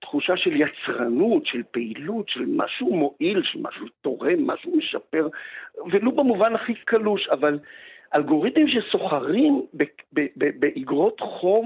[0.00, 5.28] תחושה של יצרנות, של פעילות, של משהו מועיל, של משהו תורם, משהו משפר,
[5.92, 7.58] ולו במובן הכי קלוש, אבל
[8.14, 9.62] אלגוריתמים שסוחרים
[10.58, 11.64] באגרות חוב,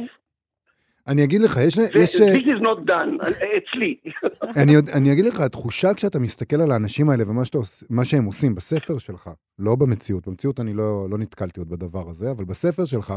[1.08, 1.74] אני אגיד לך, יש...
[1.74, 3.96] זה- יש this is not done, אצלי.
[4.62, 7.58] אני, אני אגיד לך, התחושה כשאתה מסתכל על האנשים האלה ומה שאתה,
[8.04, 12.44] שהם עושים בספר שלך, לא במציאות, במציאות אני לא, לא נתקלתי עוד בדבר הזה, אבל
[12.44, 13.14] בספר שלך,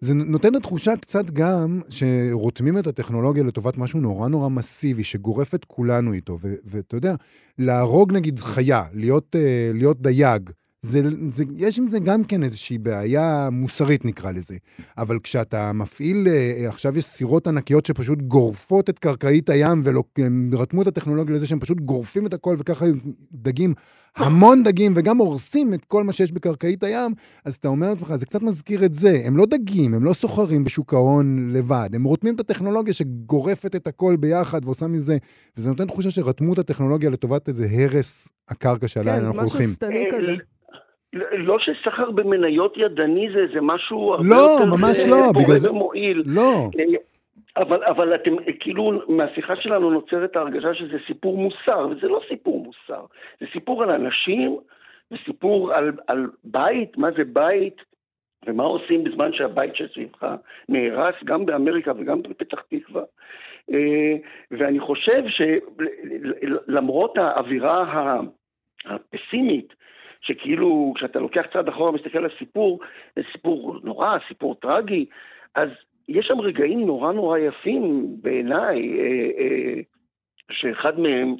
[0.00, 5.64] זה נותן לתחושה קצת גם שרותמים את הטכנולוגיה לטובת משהו נורא נורא מסיבי, שגורף את
[5.64, 6.38] כולנו איתו.
[6.64, 7.14] ואתה יודע,
[7.58, 10.50] להרוג נגיד חיה, להיות, אה, להיות דייג,
[10.84, 14.56] זה, זה, יש עם זה גם כן איזושהי בעיה מוסרית נקרא לזה.
[14.98, 20.82] אבל כשאתה מפעיל, אה, עכשיו יש סירות ענקיות שפשוט גורפות את קרקעית הים, והם רתמו
[20.82, 22.86] את הטכנולוגיה לזה שהם פשוט גורפים את הכל, וככה
[23.32, 23.74] דגים,
[24.16, 27.12] המון דגים, וגם הורסים את כל מה שיש בקרקעית הים,
[27.44, 29.22] אז אתה אומר לעצמך, זה קצת מזכיר את זה.
[29.24, 33.86] הם לא דגים, הם לא סוחרים בשוק ההון לבד, הם רותמים את הטכנולוגיה שגורפת את
[33.86, 35.16] הכל ביחד ועושה מזה,
[35.56, 39.74] וזה נותן תחושה שרתמו את הטכנולוגיה לטובת איזה הרס הקרקע שעליה כן, אנחנו משהו הולכים.
[39.74, 40.53] שטני כזה.
[41.38, 45.56] לא שסחר במניות ידני זה, זה משהו הרבה לא, יותר ממש אה, לא, פורה בגלל
[45.56, 46.22] זה- ומועיל.
[46.26, 46.70] לא.
[46.78, 46.84] אה,
[47.56, 48.30] אבל, אבל אתם,
[48.60, 53.04] כאילו, מהשיחה שלנו נוצרת ההרגשה שזה סיפור מוסר, וזה לא סיפור מוסר.
[53.40, 54.56] זה סיפור על אנשים,
[55.10, 57.76] זה סיפור על, על בית, מה זה בית,
[58.46, 60.26] ומה עושים בזמן שהבית שסביבך
[60.68, 63.02] נהרס, גם באמריקה וגם בפתח תקווה.
[63.72, 64.14] אה,
[64.50, 65.22] ואני חושב
[66.68, 68.20] שלמרות האווירה
[68.84, 69.72] הפסימית,
[70.24, 72.80] שכאילו כשאתה לוקח צעד אחורה ומסתכל על הסיפור,
[73.16, 75.06] זה סיפור נורא, סיפור טרגי,
[75.54, 75.68] אז
[76.08, 79.80] יש שם רגעים נורא נורא יפים בעיניי, אה, אה,
[80.50, 81.34] שאחד מהם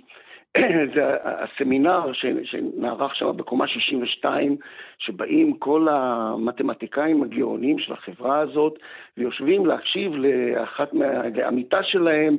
[0.95, 2.13] זה הסמינר
[2.45, 4.57] שנערך שם בקומה 62,
[4.99, 8.79] שבאים כל המתמטיקאים הגאונים של החברה הזאת,
[9.17, 11.29] ויושבים להקשיב לאחת מה...
[11.35, 12.37] לעמיתה שלהם,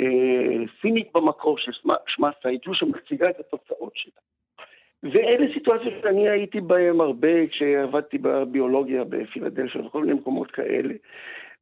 [0.00, 4.20] אה, פינית במקור, ששמה סיידלו, שמציגה את התוצאות שלה.
[5.12, 10.94] ואלה סיטואציות שאני הייתי בהן הרבה כשעבדתי בביולוגיה בפילדלפיה וכל מיני מקומות כאלה.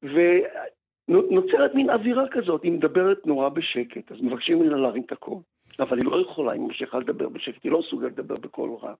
[0.02, 5.38] ונוצרת מין אווירה כזאת, היא מדברת נורא בשקט, אז מבקשים ממנה להרים את הקול.
[5.80, 8.94] אבל היא לא יכולה, היא ממשיכה לדבר בשקט, היא לא מסוגלת לדבר בקול רם.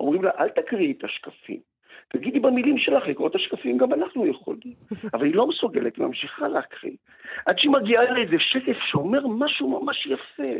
[0.00, 1.60] אומרים לה, אל תקריאי את השקפים.
[2.08, 4.74] תגידי במילים שלך, לקרוא את השקפים גם אנחנו יכולים.
[5.14, 6.96] אבל היא לא מסוגלת, היא ממשיכה להקריא.
[7.46, 10.52] עד שהיא מגיעה לאיזה שקף שאומר משהו ממש יפה,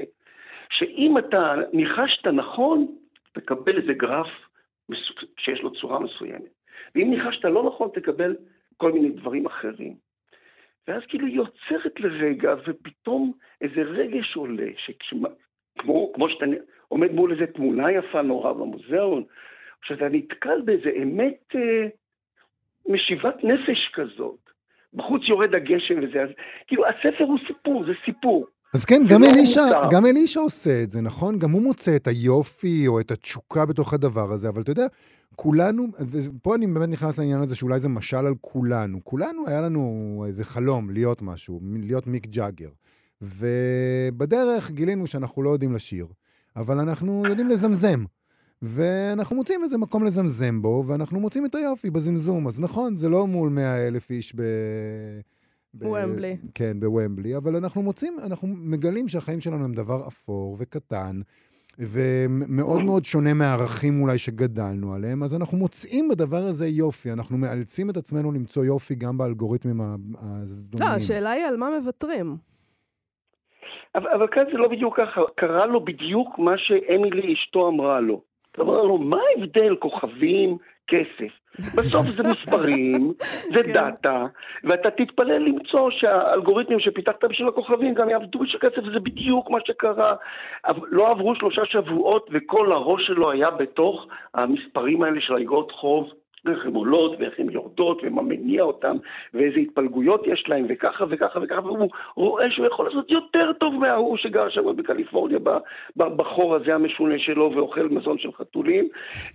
[0.71, 2.87] שאם אתה ניחשת נכון,
[3.33, 4.27] תקבל איזה גרף
[5.39, 6.53] שיש לו צורה מסוימת.
[6.95, 8.37] ואם ניחשת לא נכון, תקבל
[8.77, 9.95] כל מיני דברים אחרים.
[10.89, 15.29] ואז כאילו היא עוצרת לרגע, ופתאום איזה רגש עולה, שכשמה-
[15.79, 16.45] כמו, שאתה
[16.89, 19.27] עומד מול איזה תמונה יפה נורא במוזיאון, או
[19.83, 21.87] שאתה נתקל באיזה אמת אה,
[22.89, 24.51] משיבת נפש כזאת.
[24.95, 26.29] בחוץ יורד הגשם וזה, אז
[26.67, 28.47] כאילו הספר הוא סיפור, זה סיפור.
[28.75, 29.63] אז כן, גם אלישע.
[29.91, 31.39] גם אלישע עושה את זה, נכון?
[31.39, 34.87] גם הוא מוצא את היופי או את התשוקה בתוך הדבר הזה, אבל אתה יודע,
[35.37, 38.99] כולנו, ופה אני באמת נכנס לעניין הזה שאולי זה משל על כולנו.
[39.05, 42.71] כולנו, היה לנו איזה חלום להיות משהו, להיות מיק ג'אגר.
[43.23, 46.07] ובדרך גילינו שאנחנו לא יודעים לשיר,
[46.57, 48.05] אבל אנחנו יודעים לזמזם.
[48.63, 52.47] ואנחנו מוצאים איזה מקום לזמזם בו, ואנחנו מוצאים את היופי בזמזום.
[52.47, 54.43] אז נכון, זה לא מול 100 אלף איש ב...
[55.79, 56.37] ב- ומבלי.
[56.55, 61.21] כן, בוומבלי, אבל אנחנו מוצאים, אנחנו מגלים שהחיים שלנו הם דבר אפור וקטן,
[61.79, 67.91] ומאוד מאוד שונה מהערכים אולי שגדלנו עליהם, אז אנחנו מוצאים בדבר הזה יופי, אנחנו מאלצים
[67.91, 70.91] את עצמנו למצוא יופי גם באלגוריתמים ה- הזדוניים.
[70.91, 72.37] לא, השאלה היא על מה מוותרים.
[73.95, 78.23] אבל, אבל כאן זה לא בדיוק ככה, קרה לו בדיוק מה שאמילי אשתו אמרה לו.
[78.61, 81.33] אמרה לו, מה ההבדל כוכבים, כסף?
[81.59, 83.13] בסוף זה מספרים,
[83.55, 83.73] זה כן.
[83.73, 84.27] דאטה,
[84.65, 90.15] ואתה תתפלל למצוא שהאלגוריתמים שפיתחת בשביל הכוכבים גם יעבדו בשביל כסף, וזה בדיוק מה שקרה.
[90.91, 96.11] לא עברו שלושה שבועות וכל הראש שלו היה בתוך המספרים האלה של האגרות חוב
[96.49, 98.97] איך הן עולות ואיך הן יורדות ומה מניע אותן
[99.35, 104.17] ואיזה התפלגויות יש להן וככה וככה וככה והוא רואה שהוא יכול לעשות יותר טוב מההוא
[104.17, 105.39] שגר שם בקליפורניה
[105.97, 108.89] בחור הזה המשונה שלו ואוכל מזון של חתולים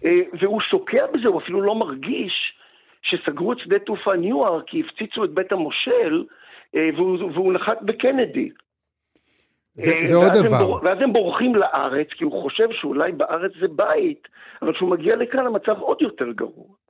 [0.06, 2.54] אה, והוא שוקע בזה, הוא אפילו לא מרגיש
[3.02, 6.24] שסגרו את שדה תעופה ניוארק כי הפציצו את בית המושל
[6.76, 8.50] אה, והוא, והוא נחת בקנדי.
[9.76, 10.66] זה, אה, זה עוד דבר.
[10.66, 14.28] בור, ואז הם בורחים לארץ, כי הוא חושב שאולי בארץ זה בית,
[14.62, 16.83] אבל כשהוא מגיע לכאן המצב עוד יותר גרוע.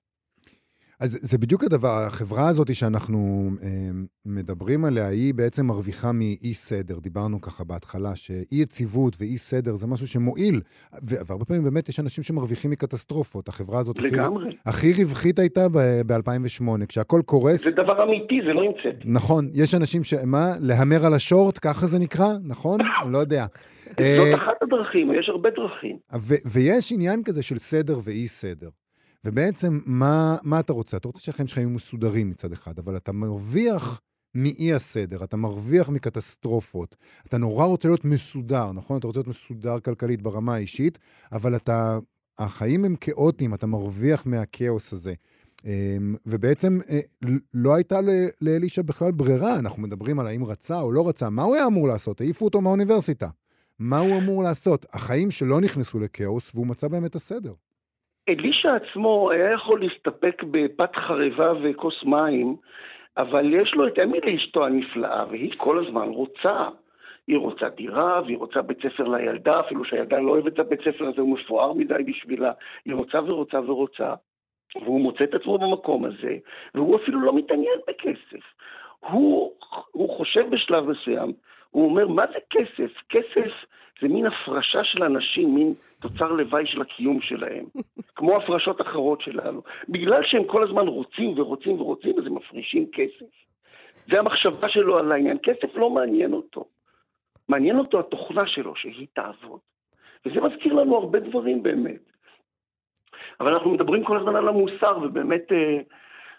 [1.00, 3.68] אז זה בדיוק הדבר, החברה הזאת שאנחנו אה,
[4.26, 7.00] מדברים עליה, היא בעצם מרוויחה מאי סדר.
[7.00, 10.62] דיברנו ככה בהתחלה, שאי יציבות ואי סדר זה משהו שמועיל,
[11.04, 13.48] והרבה פעמים באמת יש אנשים שמרוויחים מקטסטרופות.
[13.48, 14.50] החברה הזאת לגמרי.
[14.66, 15.70] הכי, הכי רווחית הייתה
[16.06, 17.64] ב-2008, כשהכל קורס.
[17.64, 19.02] זה דבר אמיתי, זה לא המצאת.
[19.06, 20.14] נכון, יש אנשים ש...
[20.14, 20.54] מה?
[20.60, 22.80] להמר על השורט, ככה זה נקרא, נכון?
[23.12, 23.46] לא יודע.
[23.90, 25.98] זאת אה, אחת הדרכים, יש הרבה דרכים.
[26.46, 28.70] ויש עניין כזה של סדר ואי סדר.
[29.26, 30.98] ובעצם, מה, מה אתה רוצה?
[30.98, 34.02] אתה רוצה שהחיים שלך יהיו מסודרים מצד אחד, אבל אתה מרוויח
[34.36, 36.96] מאי הסדר, אתה מרוויח מקטסטרופות,
[37.28, 38.98] אתה נורא רוצה להיות מסודר, נכון?
[38.98, 41.00] אתה רוצה להיות מסודר כלכלית ברמה האישית,
[41.32, 42.00] אבל אתה,
[42.38, 45.14] החיים הם כאוטיים, אתה מרוויח מהכאוס הזה.
[45.66, 47.00] אמ, ובעצם אה,
[47.54, 48.00] לא הייתה
[48.42, 51.88] לאלישע בכלל ברירה, אנחנו מדברים על האם רצה או לא רצה, מה הוא היה אמור
[51.88, 52.22] לעשות?
[52.22, 53.30] העיפו אותו מהאוניברסיטה.
[53.80, 54.86] מה הוא אמור לעשות?
[54.94, 57.54] החיים שלא נכנסו לכאוס, והוא מצא בהם את הסדר.
[58.30, 62.56] אלישע עצמו היה יכול להסתפק בפת חרבה וכוס מים,
[63.18, 66.68] אבל יש לו את אמילי אשתו הנפלאה, והיא כל הזמן רוצה.
[67.28, 71.08] היא רוצה דירה, והיא רוצה בית ספר לילדה, אפילו שהילדה לא אוהבת את הבית ספר
[71.08, 72.52] הזה, הוא מפואר מדי בשבילה.
[72.86, 74.14] היא רוצה ורוצה ורוצה,
[74.76, 76.38] והוא מוצא את עצמו במקום הזה,
[76.76, 78.44] והוא אפילו לא מתעניין בכסף.
[79.00, 79.52] הוא,
[79.92, 81.34] הוא חושב בשלב מסוים,
[81.74, 82.92] הוא אומר, מה זה כסף?
[83.10, 83.52] כסף
[84.02, 87.66] זה מין הפרשה של אנשים, מין תוצר לוואי של הקיום שלהם,
[88.16, 89.62] כמו הפרשות אחרות שלנו.
[89.90, 93.26] בגלל שהם כל הזמן רוצים ורוצים ורוצים, אז הם מפרישים כסף.
[94.12, 95.38] זה המחשבה שלו על העניין.
[95.44, 96.66] כסף לא מעניין אותו.
[97.50, 99.60] מעניין אותו התוכנה שלו, שהיא תעבוד.
[100.26, 102.02] וזה מזכיר לנו הרבה דברים באמת.
[103.40, 105.52] אבל אנחנו מדברים כל הזמן על המוסר, ובאמת...
[105.52, 105.80] אה,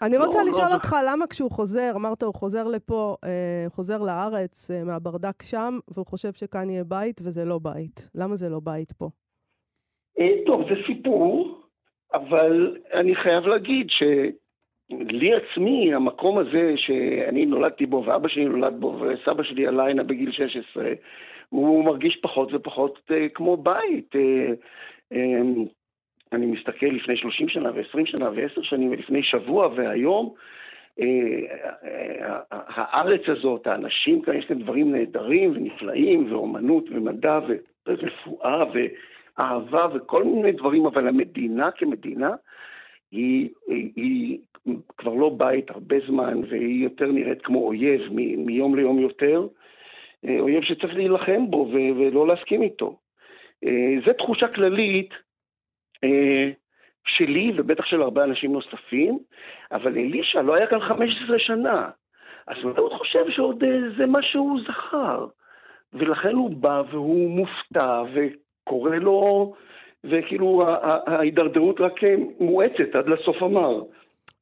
[0.01, 0.73] אני רוצה לא, לשאול לא...
[0.73, 6.05] אותך, למה כשהוא חוזר, אמרת, הוא חוזר לפה, אה, חוזר לארץ אה, מהברדק שם, והוא
[6.05, 8.09] חושב שכאן יהיה בית, וזה לא בית.
[8.15, 9.09] למה זה לא בית פה?
[10.19, 11.61] אה, טוב, זה סיפור,
[12.13, 18.99] אבל אני חייב להגיד שלי עצמי, המקום הזה שאני נולדתי בו, ואבא שלי נולד בו,
[19.01, 20.93] וסבא שלי עלה הנה בגיל 16,
[21.49, 24.15] הוא מרגיש פחות ופחות אה, כמו בית.
[24.15, 24.53] אה,
[25.11, 25.41] אה,
[26.35, 30.33] אני מסתכל לפני 30 שנה ו-20 שנה ו-10 שנים ולפני שבוע והיום,
[30.99, 31.07] אה,
[31.83, 37.39] אה, הארץ הזאת, האנשים כאן, יש להם דברים נהדרים ונפלאים, ואומנות ומדע
[37.87, 42.31] ורפואה ואהבה וכל מיני דברים, אבל המדינה כמדינה
[43.11, 44.39] היא, היא, היא
[44.97, 49.47] כבר לא בית הרבה זמן, והיא יותר נראית כמו אויב מ- מיום ליום יותר,
[50.27, 52.97] אה, אויב שצריך להילחם בו ולא להסכים איתו.
[54.05, 55.24] זו תחושה כללית אה,
[57.05, 59.19] שלי ובטח של הרבה אנשים נוספים,
[59.71, 61.89] אבל אלישע לא היה כאן 15 שנה.
[62.47, 65.27] אז הוא חושב שעוד אה, זה מה שהוא זכר.
[65.93, 69.53] ולכן הוא בא והוא מופתע וקורא לו,
[70.03, 70.63] וכאילו
[71.07, 73.81] ההידרדרות רק אה, מואצת עד לסוף המר.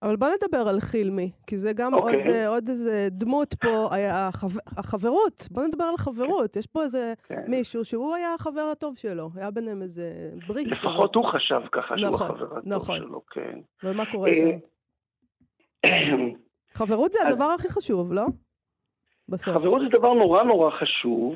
[0.03, 1.97] אבל בוא נדבר על חילמי, כי זה גם okay.
[1.97, 2.45] עוד, אוקיי.
[2.45, 6.55] עוד איזה דמות פה, החבר, החברות, בוא נדבר על חברות.
[6.55, 7.27] יש פה איזה okay.
[7.27, 7.43] כן.
[7.47, 10.67] מישהו שהוא היה החבר הטוב שלו, היה ביניהם איזה ברית.
[10.67, 12.97] לפחות הוא חשב ככה שהוא נכון, החבר הטוב נכון.
[12.99, 13.59] שלו, כן.
[13.83, 14.57] ומה קורה שם?
[16.79, 18.25] חברות זה הדבר הכי חשוב, לא?
[19.29, 19.57] בסוף.
[19.57, 21.33] חברות זה דבר נורא נורא חשוב.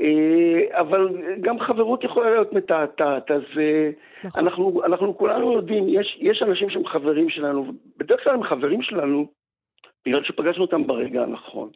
[0.00, 1.08] אה, אבל
[1.40, 3.90] גם חברות יכולה להיות מתעתעת, אז אה,
[4.24, 4.44] נכון.
[4.44, 9.26] אנחנו, אנחנו כולנו יודעים, יש, יש אנשים שהם חברים שלנו, בדרך כלל הם חברים שלנו
[10.06, 11.68] בגלל שפגשנו אותם ברגע הנכון.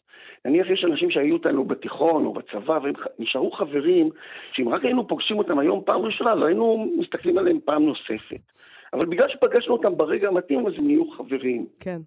[0.44, 4.10] נניח יש אנשים שהיו אותנו בתיכון או בצבא, והם נשארו חברים,
[4.52, 8.40] שאם רק היינו פוגשים אותם היום פעם ראשונה, לא היינו מסתכלים עליהם פעם נוספת.
[8.92, 11.66] אבל בגלל שפגשנו אותם ברגע המתאים, אז הם נהיו חברים.
[11.80, 11.98] כן.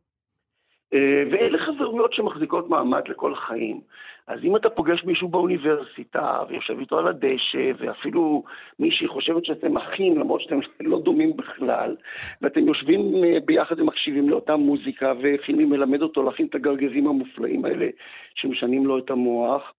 [0.94, 3.82] אה, ואלה חברויות שמחזיקות מעמד לכל החיים.
[4.28, 8.44] אז אם אתה פוגש מישהו באוניברסיטה, ויושב איתו על הדשא, ואפילו
[8.80, 10.60] מישהי חושבת שאתם אחים, למרות שאתם
[10.92, 11.96] לא דומים בכלל,
[12.42, 17.88] ואתם יושבים אה, ביחד ומקשיבים לאותה מוזיקה, וחילי מלמד אותו להכין את הגרגזים המופלאים האלה,
[18.36, 19.74] שמשנים לו את המוח,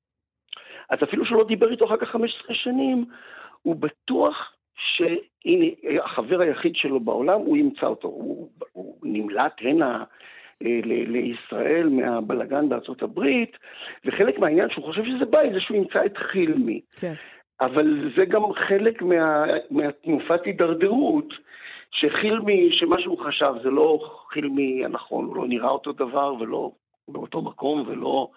[0.91, 3.05] אז אפילו שלא דיבר איתו אחר כך 15 שנים,
[3.63, 5.67] הוא בטוח שהנה,
[6.05, 8.09] החבר היחיד שלו בעולם, הוא ימצא אותו.
[8.09, 10.05] הוא, הוא נמלט הנה
[10.85, 13.57] לישראל מהבלגן בארצות הברית,
[14.05, 16.81] וחלק מהעניין שהוא חושב שזה בית זה שהוא ימצא את חילמי.
[17.01, 17.13] כן.
[17.61, 21.35] אבל זה גם חלק מה, מהתנופת הידרדרות,
[21.91, 26.71] שחילמי, שמה שהוא חשב זה לא חילמי הנכון, הוא לא נראה אותו דבר ולא
[27.09, 28.29] באותו מקום ולא...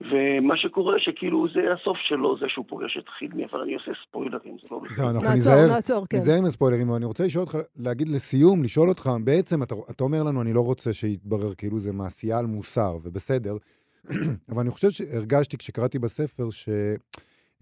[0.00, 4.56] ומה שקורה שכאילו זה הסוף שלו, זה שהוא פוגש את חילמי, אבל אני עושה ספוילרים,
[4.62, 4.94] זה לא בסדר.
[4.94, 6.16] זהו, אנחנו נעצור, נעצור, כן.
[6.16, 10.04] ניזהר עם הספוילרים, אבל אני רוצה לשאול אותך, להגיד לסיום, לשאול אותך, בעצם אתה, אתה
[10.04, 13.56] אומר לנו, אני לא רוצה שיתברר כאילו זה מעשייה על מוסר, ובסדר,
[14.50, 16.68] אבל אני חושב שהרגשתי כשקראתי בספר ש...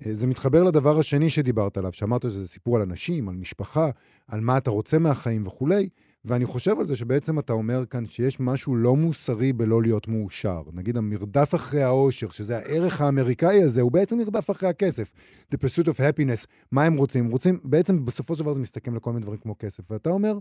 [0.06, 3.90] אה, זה מתחבר לדבר השני שדיברת עליו, שאמרת שזה סיפור על אנשים, על משפחה,
[4.28, 5.88] על מה אתה רוצה מהחיים וכולי,
[6.24, 10.62] ואני חושב על זה שבעצם אתה אומר כאן שיש משהו לא מוסרי בלא להיות מאושר.
[10.72, 15.12] נגיד המרדף אחרי האושר, שזה הערך האמריקאי הזה, הוא בעצם מרדף אחרי הכסף.
[15.54, 17.30] The pursuit of happiness, מה הם רוצים?
[17.30, 19.90] רוצים, בעצם בסופו של דבר זה מסתכם לכל מיני דברים כמו כסף.
[19.90, 20.38] ואתה אומר,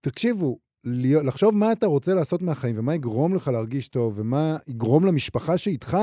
[0.00, 5.58] תקשיבו, לחשוב מה אתה רוצה לעשות מהחיים, ומה יגרום לך להרגיש טוב, ומה יגרום למשפחה
[5.58, 5.96] שאיתך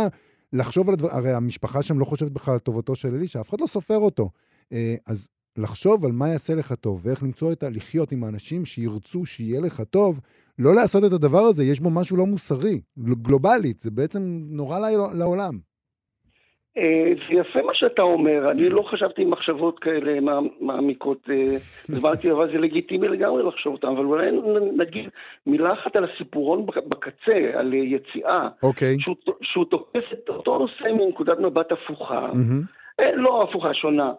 [0.54, 3.62] לחשוב על הדבר, הרי המשפחה שם לא חושבת בכלל על טובתו של אלישע, אף אחד
[3.62, 4.30] לא סופר אותו.
[4.72, 7.70] אה, אז לחשוב על מה יעשה לך טוב, ואיך למצוא את ה...
[7.70, 10.20] לחיות עם האנשים שירצו שיהיה לך טוב,
[10.60, 14.80] לא לעשות את הדבר הזה, יש בו משהו לא מוסרי, גלובלית, זה בעצם נורא
[15.20, 15.54] לעולם.
[16.78, 21.56] אה, זה יפה מה שאתה אומר, אני לא חשבתי עם מחשבות כאלה מע- מעמיקות, אה,
[21.96, 24.26] הסברתי, אבל זה לגיטימי לגמרי לחשוב אותם, אבל אולי
[24.78, 25.06] נגיד
[25.48, 28.96] מילה אחת על הסיפורון בק- בקצה, על אה, יציאה, אוקיי.
[29.00, 32.62] שהוא שהוא תופס את אותו נושא מנקודת מבט הפוכה, מהמם.
[33.00, 34.12] אה, לא הפוכה, שונה.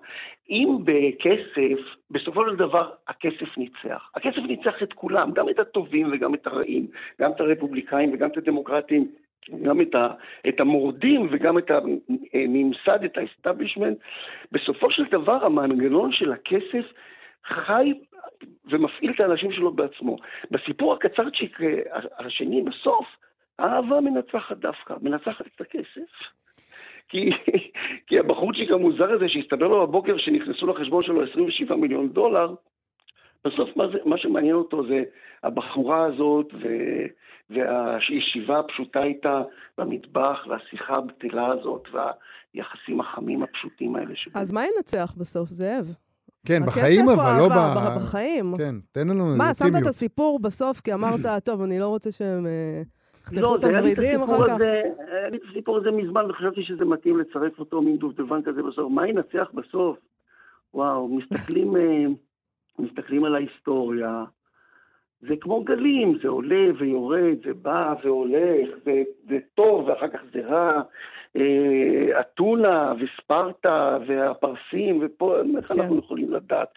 [0.50, 4.10] אם בכסף, בסופו של דבר הכסף ניצח.
[4.14, 6.86] הכסף ניצח את כולם, גם את הטובים וגם את הרעים,
[7.20, 9.08] גם את הרפובליקאים וגם את הדמוקרטים,
[9.62, 10.08] גם את, ה,
[10.48, 13.98] את המורדים וגם את הממסד, את ה establishment.
[14.52, 16.92] בסופו של דבר המנגנון של הכסף
[17.44, 17.92] חי
[18.64, 20.16] ומפעיל את האנשים שלו בעצמו.
[20.50, 23.06] בסיפור הקצרצ'יק אה, השני, בסוף,
[23.58, 26.10] האהבה מנצחת דווקא, מנצחת את הכסף.
[27.08, 27.30] כי,
[28.06, 32.54] כי הבחורצ'יק המוזר הזה שהסתבר לו בבוקר שנכנסו לחשבון שלו 27 מיליון דולר,
[33.44, 35.02] בסוף מה, זה, מה שמעניין אותו זה
[35.42, 36.68] הבחורה הזאת ו,
[37.50, 39.42] והישיבה הפשוטה איתה
[39.78, 44.10] במטבח והשיחה הבטלה הזאת והיחסים החמים הפשוטים האלה.
[44.14, 44.40] שבו.
[44.40, 45.94] אז מה ינצח בסוף, זאב?
[46.46, 47.96] כן, בחיים אבל, לא ב...
[47.96, 48.54] בחיים.
[48.58, 49.86] כן, תן לנו מה, שמת את.
[49.86, 52.82] הסיפור בסוף כי אמרת, טוב, אני לא רוצה שהם אה,
[53.32, 54.54] לא, את זה היה לי את הוורידים הסיפור אחר כך?
[54.54, 54.82] הזה,
[55.28, 58.90] לי את הסיפור הזה מזמן, וחשבתי שזה מתאים לצרף אותו מין דובדבן כזה בסוף.
[58.92, 59.98] מה ינצח בסוף?
[60.74, 62.04] וואו, מסתכלים, אה,
[62.78, 64.24] מסתכלים על ההיסטוריה,
[65.20, 70.46] זה כמו גלים, זה עולה ויורד, זה בא והולך, זה, זה טוב ואחר כך זה
[70.46, 70.82] רע.
[71.36, 75.80] אה, אתונה וספרטה והפרסים, ופה איך כן.
[75.80, 76.68] אנחנו יכולים לדעת.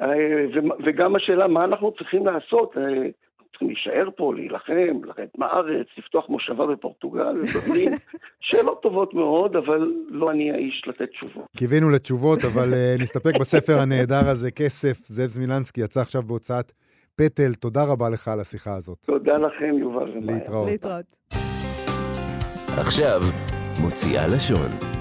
[0.00, 2.78] אה, ו- וגם השאלה, מה אנחנו צריכים לעשות?
[2.78, 3.08] אה,
[3.52, 7.92] צריכים להישאר פה, להילחם, לרדת מהארץ, לפתוח מושבה בפורטוגל, ודברים,
[8.46, 11.44] שאלות טובות מאוד, אבל לא אני האיש לתת תשובות.
[11.56, 14.98] קיווינו לתשובות, אבל אה, נסתפק בספר הנהדר הזה, כסף.
[15.06, 16.72] זאב זמילנסקי יצא עכשיו בהוצאת
[17.16, 17.54] פטל.
[17.54, 18.98] תודה רבה לך על השיחה הזאת.
[19.06, 20.38] תודה לכם, יובל ומאיה.
[20.38, 20.68] להתראות.
[20.68, 21.16] להתראות.
[22.78, 23.20] עכשיו,
[23.82, 24.91] מוציאה לשון.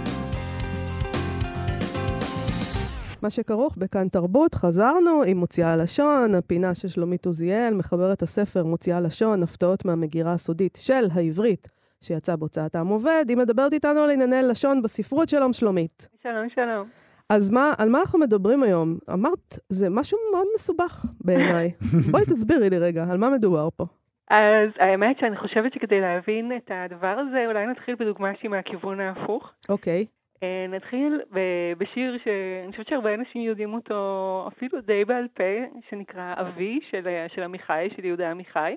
[3.23, 8.99] מה שכרוך בכאן תרבות, חזרנו עם מוציאה לשון, הפינה של שלומית עוזיאל, מחברת הספר מוציאה
[8.99, 11.67] לשון, הפתעות מהמגירה הסודית של העברית,
[12.01, 13.25] שיצא בהוצאת עם עובד.
[13.29, 15.29] היא מדברת איתנו על ענייני לשון בספרות.
[15.29, 16.07] שלום, שלומית.
[16.23, 16.87] שלום, שלום.
[17.29, 18.97] אז מה, על מה אנחנו מדברים היום?
[19.13, 21.71] אמרת, זה משהו מאוד מסובך בעיניי.
[22.11, 23.85] בואי תסבירי לי רגע, על מה מדובר פה?
[24.29, 29.51] אז האמת שאני חושבת שכדי להבין את הדבר הזה, אולי נתחיל בדוגמה שהיא מהכיוון ההפוך.
[29.69, 29.99] אוקיי.
[29.99, 30.20] אה,
[30.69, 35.43] נתחיל ב- בשיר שאני חושבת שהרבה אנשים יודעים אותו אפילו די בעל פה,
[35.89, 38.75] שנקרא אבי של, של עמיחי, של יהודה עמיחי.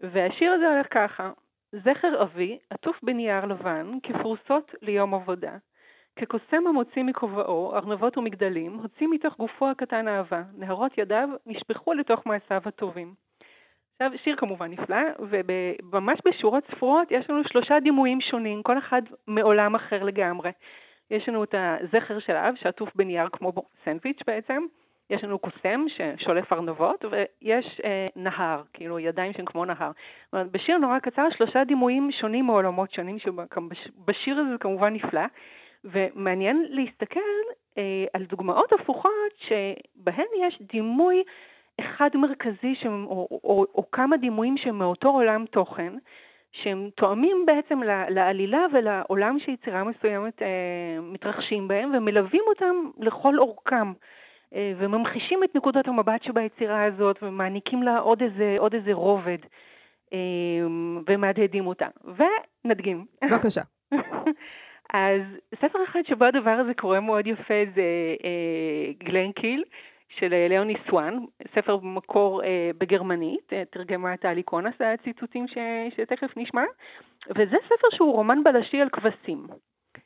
[0.00, 1.30] והשיר הזה הולך ככה:
[1.72, 5.56] זכר אבי עטוף בנייר לבן כפרוסות ליום עבודה.
[6.16, 10.42] כקוסם המוציא מכובעו ארנבות ומגדלים, הוציא מתוך גופו הקטן אהבה.
[10.54, 13.14] נהרות ידיו נשפכו לתוך מעשיו הטובים.
[14.00, 19.74] עכשיו, שיר כמובן נפלא, וממש בשורות ספורות יש לנו שלושה דימויים שונים, כל אחד מעולם
[19.74, 20.50] אחר לגמרי.
[21.10, 23.52] יש לנו את הזכר של האב שעטוף בנייר כמו
[23.84, 24.62] סנדוויץ' בעצם,
[25.10, 29.90] יש לנו קוסם ששולף ארנבות, ויש אה, נהר, כאילו ידיים שהן כמו נהר.
[30.32, 35.24] בשיר נורא קצר שלושה דימויים שונים מעולמות שונים, שבשיר הזה זה כמובן נפלא,
[35.84, 37.20] ומעניין להסתכל
[37.78, 41.22] אה, על דוגמאות הפוכות שבהן יש דימוי
[41.80, 45.92] אחד מרכזי, שהם, או, או, או, או כמה דימויים שהם מאותו עולם תוכן,
[46.52, 53.92] שהם תואמים בעצם לעלילה ולעולם שיצירה מסוימת אה, מתרחשים בהם, ומלווים אותם לכל אורכם.
[54.78, 59.38] וממחישים את נקודות המבט שביצירה הזאת ומעניקים לה עוד איזה, עוד איזה רובד
[61.08, 61.86] ומהדהדים אותה.
[62.04, 63.06] ונדגים.
[63.24, 63.60] בבקשה.
[64.94, 65.22] אז
[65.54, 67.82] ספר אחד שבו הדבר הזה קורה מאוד יפה זה
[68.24, 69.64] אה, גלן קיל,
[70.18, 71.18] של אה, ליאוני סואן,
[71.54, 75.58] ספר במקור אה, בגרמנית, אה, תרגמה טלי קונס, זה הציטוטים ש,
[75.96, 76.62] שתכף נשמע,
[77.30, 79.46] וזה ספר שהוא רומן בלשי על כבשים.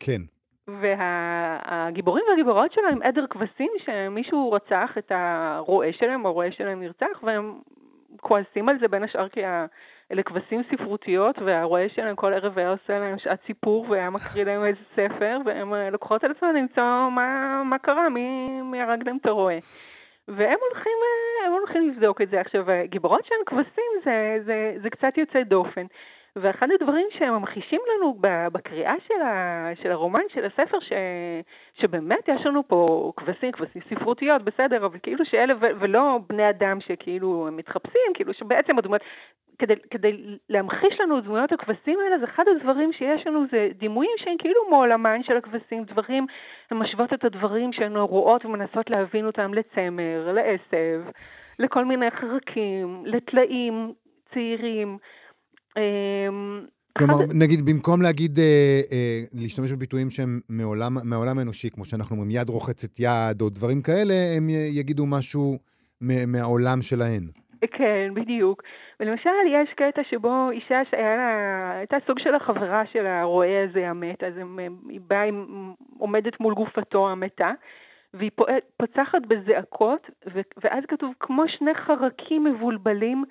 [0.00, 0.22] כן.
[0.66, 7.22] והגיבורים וה, והגיבורות שלו הם עדר כבשים שמישהו רצח את הרועה שלהם, הרועה שלהם נרצח,
[7.22, 7.60] והם
[8.20, 9.40] כועסים על זה בין השאר כי
[10.12, 14.64] אלה כבשים ספרותיות, והרועה שלהם כל ערב היה עושה להם שעת סיפור והיה מקריא להם
[14.64, 19.26] איזה ספר, והם לוקחות על עצמם למצוא מה, מה קרה, מי, מי הרג להם את
[19.26, 19.58] הרועה.
[20.36, 20.98] והם הולכים,
[21.46, 22.40] הם הולכים לבדוק את זה.
[22.40, 25.86] עכשיו, גיבורות שהן כבשים זה, זה, זה קצת יוצא דופן.
[26.36, 28.16] ואחד הדברים שהם ממחישים לנו
[28.52, 30.92] בקריאה של, ה, של הרומן, של הספר, ש,
[31.80, 37.48] שבאמת יש לנו פה כבשים, כבשים ספרותיות, בסדר, אבל כאילו שאלה, ולא בני אדם שכאילו
[37.48, 39.00] הם מתחפשים, כאילו שבעצם הדמות,
[39.58, 44.12] כדי, כדי להמחיש לנו את דמויות הכבשים האלה, אז אחד הדברים שיש לנו זה דימויים
[44.16, 46.26] שהם כאילו מעולמן של הכבשים, דברים,
[46.70, 51.02] הן משוות את הדברים שהן רואות ומנסות להבין אותם לצמר, לעשב,
[51.58, 53.92] לכל מיני חרקים, לטלאים
[54.34, 54.98] צעירים.
[55.76, 56.66] אמ,
[56.98, 57.14] כלומר.
[57.34, 62.48] נגיד, במקום להגיד, אה, אה, להשתמש בביטויים שהם מעולם, מהעולם האנושי, כמו שאנחנו אומרים, יד
[62.48, 65.58] רוחצת יד, או דברים כאלה, הם יגידו משהו
[66.00, 67.24] מהעולם שלהן.
[67.60, 68.62] כן, בדיוק.
[69.00, 74.24] ולמשל, יש קטע שבו אישה שהיה לה, הייתה סוג של החברה של הרועה הזה המת,
[74.24, 75.32] אז הם, היא באה, היא
[75.98, 77.50] עומדת מול גופתו המתה,
[78.14, 78.30] והיא
[78.76, 80.10] פוצחת בזעקות,
[80.64, 83.24] ואז כתוב, כמו שני חרקים מבולבלים,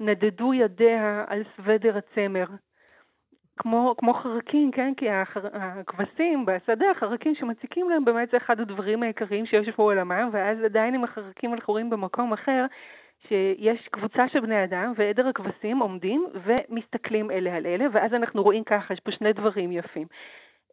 [0.00, 2.46] נדדו ידיה על סוודר הצמר.
[3.58, 4.92] כמו, כמו חרקים, כן?
[4.96, 10.58] כי החר, הכבשים בשדה, החרקים שמציקים להם, באמת זה אחד הדברים העיקריים שיש בעולמם, ואז
[10.64, 12.66] עדיין עם החרקים אנחנו רואים במקום אחר,
[13.28, 18.64] שיש קבוצה של בני אדם, ועדר הכבשים עומדים ומסתכלים אלה על אלה, ואז אנחנו רואים
[18.64, 20.06] ככה, יש פה שני דברים יפים.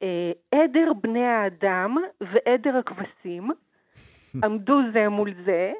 [0.04, 3.52] אה, עדר בני האדם ועדר הכבשים
[4.44, 5.74] עמדו זה מול זה,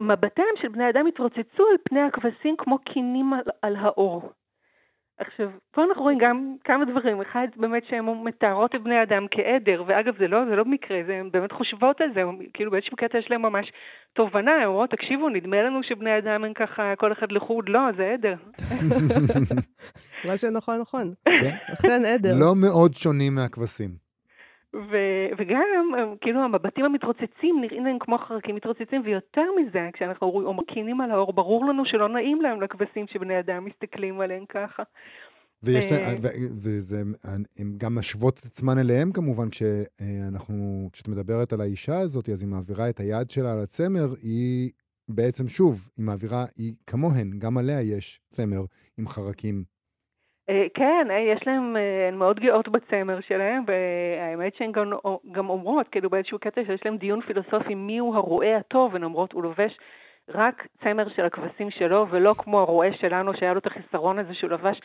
[0.00, 4.32] מבטיהם של בני אדם התרוצצו על פני הכבשים כמו קינים על, על האור.
[5.20, 7.20] עכשיו, פה אנחנו רואים גם כמה דברים.
[7.20, 11.14] אחד, באמת שהן מתארות את בני אדם כעדר, ואגב, זה לא, זה לא מקרה, זה,
[11.14, 12.22] הן באמת חושבות על זה,
[12.54, 13.72] כאילו באיזשהו קטע יש להם ממש
[14.12, 18.10] תובנה, הן אומרות, תקשיבו, נדמה לנו שבני אדם הם ככה, כל אחד לחוד, לא, זה
[18.14, 18.34] עדר.
[20.28, 21.14] מה שנכון, נכון.
[21.24, 21.56] כן.
[21.72, 22.34] אכן עדר.
[22.40, 24.07] לא מאוד שונים מהכבשים.
[24.74, 31.00] ו- וגם, כאילו, המבטים המתרוצצים נראים להם כמו חרקים מתרוצצים, ויותר מזה, כשאנחנו אומרים קינים
[31.00, 34.82] על האור, ברור לנו שלא נעים להם לכבשים שבני אדם מסתכלים עליהם ככה.
[35.62, 35.84] ויש,
[36.22, 37.44] והן
[37.76, 42.88] גם משוות את עצמן אליהם כמובן, כשאנחנו, כשאת מדברת על האישה הזאת, אז היא מעבירה
[42.88, 44.70] את היד שלה על הצמר, היא
[45.08, 48.64] בעצם, שוב, היא מעבירה, היא כמוהן, גם עליה יש צמר
[48.98, 49.77] עם חרקים אה,
[50.74, 54.92] כן, אה, יש להם, אה, הן מאוד גאות בצמר שלהם, והאמת שהן גם,
[55.32, 59.42] גם אומרות, כאילו באיזשהו קטע שיש להם דיון פילוסופי מיהו הרועה הטוב, הן אומרות, הוא
[59.42, 59.78] לובש
[60.34, 64.50] רק צמר של הכבשים שלו, ולא כמו הרועה שלנו שהיה לו את החיסרון הזה שהוא
[64.50, 64.80] לבש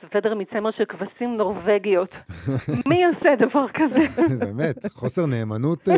[0.00, 2.14] סוודר מצמר של כבשים נורבגיות.
[2.88, 4.22] מי עושה דבר כזה?
[4.44, 5.88] באמת, חוסר נאמנות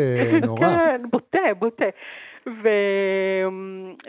[0.47, 0.61] נורא.
[0.67, 1.85] כן, בוטה, בוטה.
[2.63, 2.69] ו...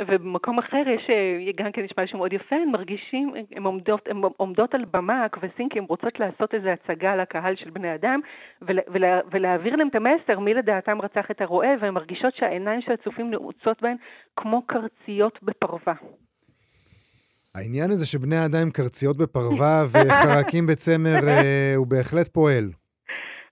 [0.07, 1.07] ובמקום אחר יש,
[1.55, 5.69] גם כן נשמע לי שמאוד יפה, הם מרגישים, הן עומדות, הם עומדות על במה, הכבשים,
[5.69, 8.19] כי הן רוצות לעשות איזו הצגה לקהל של בני אדם,
[8.61, 12.91] ולה, ולה, ולהעביר להם את המסר מי לדעתם רצח את הרועה, והן מרגישות שהעיניים של
[12.91, 13.95] הצופים נעוצות בהן
[14.35, 15.93] כמו קרציות בפרווה.
[17.55, 22.69] העניין הזה שבני האדם קרציות בפרווה וחרקים בצמר, אה, הוא בהחלט פועל.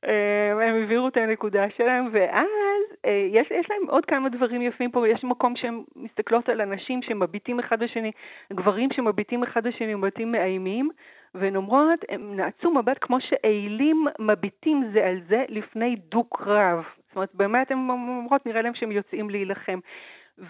[0.07, 2.47] אה, הם העבירו את הנקודה שלהם, ואז
[3.05, 7.01] אה, יש, יש להם עוד כמה דברים יפים פה, יש מקום שהן מסתכלות על אנשים
[7.01, 8.11] שמביטים אחד לשני,
[8.53, 10.89] גברים שמביטים אחד לשני מבטים מאיימים,
[11.35, 16.83] והן אומרות, הם נעצו מבט כמו שאיילים מביטים זה על זה לפני דו-קרב.
[17.07, 19.79] זאת אומרת, באמת הן אומרות, נראה להם שהם יוצאים להילחם.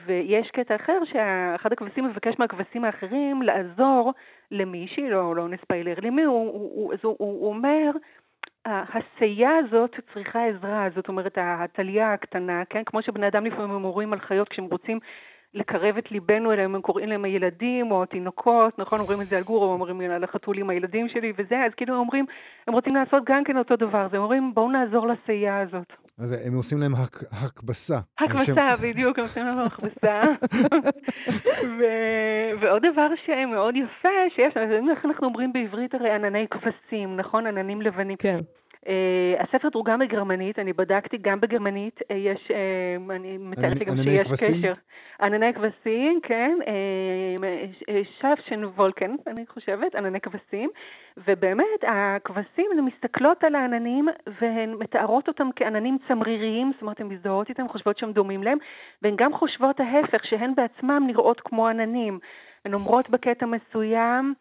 [0.06, 4.14] ויש קטע אחר שאחד הכבשים מבקש מהכבשים האחרים לעזור
[4.52, 7.92] למישהי, לא, לא נספיילר למי, הוא, הוא, הוא, הוא, הוא אומר,
[8.68, 12.84] הסייה הזאת צריכה עזרה, זאת אומרת, הטליה הקטנה, כן?
[12.86, 15.00] כמו שבני אדם לפעמים אומרים על חיות כשהם רוצים
[15.58, 19.00] לקרב את ליבנו אליהם, הם קוראים להם הילדים או התינוקות, נכון?
[19.00, 22.26] אומרים את זה על גור, או אומרים על החתולים הילדים שלי וזה, אז כאילו אומרים,
[22.68, 25.94] הם רוצים לעשות גם כן אותו דבר, אז הם אומרים, בואו נעזור לסייה הזאת.
[26.20, 27.98] אז הם עושים להם הק, הקבסה.
[28.20, 30.22] הקבסה, בדיוק, הם עושים להם הקבסה.
[31.80, 34.58] ו- ועוד דבר שמאוד יפה, שיש,
[34.92, 37.48] איך אנחנו אומרים בעברית הרי ענני כבשים, נכון?
[37.48, 38.18] עננים לבנים.
[38.18, 38.40] כן.
[38.88, 38.90] Uh,
[39.44, 44.28] הספר תורגם בגרמנית, אני בדקתי גם בגרמנית, uh, יש, uh, אני מתארת לי גם שיש
[44.28, 44.62] כבשים?
[44.62, 44.74] קשר.
[45.22, 46.58] ענני כבשים, כן,
[48.04, 50.70] שפשן וולקן, אני חושבת, ענני כבשים,
[51.18, 54.08] ובאמת הכבשים הן מסתכלות על העננים
[54.42, 58.58] והן מתארות אותם כעננים צמריריים, זאת אומרת הן מזדהות איתם, חושבות שהם דומים להם,
[59.02, 62.20] והן גם חושבות ההפך, שהן בעצמן נראות כמו עננים.
[62.66, 64.34] הן אומרות בקטע מסוים,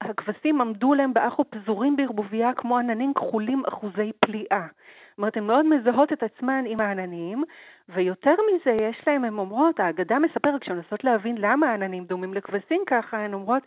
[0.00, 4.66] הכבשים עמדו להם באחו פזורים בערבוביה כמו עננים כחולים אחוזי פליאה.
[5.10, 7.44] זאת אומרת, הן מאוד מזהות את עצמן עם העננים,
[7.88, 12.82] ויותר מזה, יש להם, הן אומרות, האגדה מספרת, כשהן מנסות להבין למה העננים דומים לכבשים
[12.86, 13.62] ככה, הן אומרות,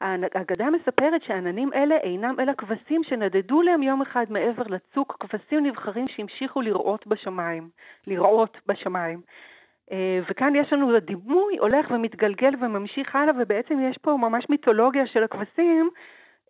[0.00, 6.04] האגדה מספרת שעננים אלה אינם אלא כבשים שנדדו להם יום אחד מעבר לצוק, כבשים נבחרים
[6.06, 7.68] שהמשיכו לראות בשמיים,
[8.06, 9.20] לראות בשמיים.
[9.92, 15.22] אה, וכאן יש לנו הדימוי הולך ומתגלגל וממשיך הלאה, ובעצם יש פה ממש מיתולוגיה של
[15.24, 15.90] הכבשים,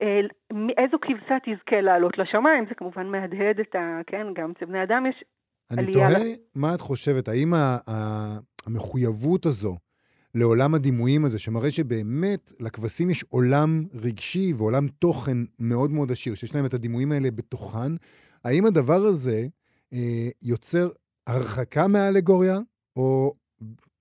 [0.02, 0.20] אה,
[0.78, 4.00] איזו כבשה תזכה לעלות לשמיים, זה כמובן מהדהד את ה...
[4.06, 5.24] כן, גם אצל בני אדם יש
[5.70, 7.52] אני עלייה תוהה ל- מה את חושבת, האם
[8.66, 9.76] המחויבות הזו
[10.34, 16.54] לעולם הדימויים הזה, שמראה שבאמת לכבשים יש עולם רגשי ועולם תוכן מאוד מאוד עשיר, שיש
[16.54, 17.92] להם את הדימויים האלה בתוכן,
[18.44, 19.46] האם הדבר הזה
[19.92, 20.88] אה, יוצר
[21.26, 22.58] הרחקה מהאלגוריה,
[22.96, 23.34] או,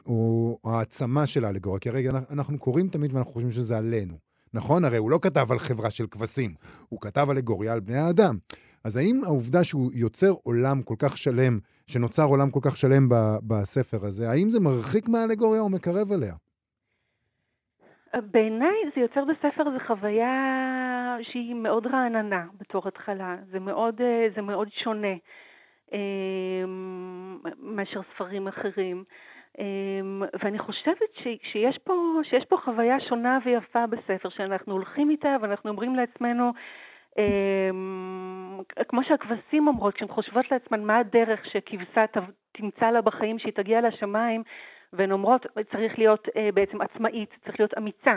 [0.05, 1.79] או העצמה של האלגוריה?
[1.79, 4.17] כי הרגע אנחנו קוראים תמיד ואנחנו חושבים שזה עלינו.
[4.53, 4.85] נכון?
[4.85, 6.51] הרי הוא לא כתב על חברה של כבשים,
[6.89, 8.35] הוא כתב אלגוריה על בני האדם.
[8.85, 13.37] אז האם העובדה שהוא יוצר עולם כל כך שלם, שנוצר עולם כל כך שלם ב-
[13.47, 16.33] בספר הזה, האם זה מרחיק מהאלגוריה או מקרב אליה?
[18.31, 20.35] בעיניי זה יוצר בספר איזו חוויה
[21.21, 25.15] שהיא מאוד רעננה בתור התחלה, זה מאוד, אה, זה מאוד שונה
[27.59, 29.03] מאשר ספרים אחרים.
[29.59, 29.65] אה,
[30.43, 31.15] ואני חושבת
[31.51, 36.51] שיש פה, שיש פה חוויה שונה ויפה בספר, שאנחנו הולכים איתה ואנחנו אומרים לעצמנו,
[37.17, 37.69] אה,
[38.87, 42.05] כמו שהכבשים אומרות, כשהן חושבות לעצמן מה הדרך שכבשה
[42.51, 44.43] תמצא לה בחיים, שהיא תגיע לשמיים,
[44.93, 48.15] והן אומרות, צריך להיות אה, בעצם עצמאית, צריך להיות אמיצה.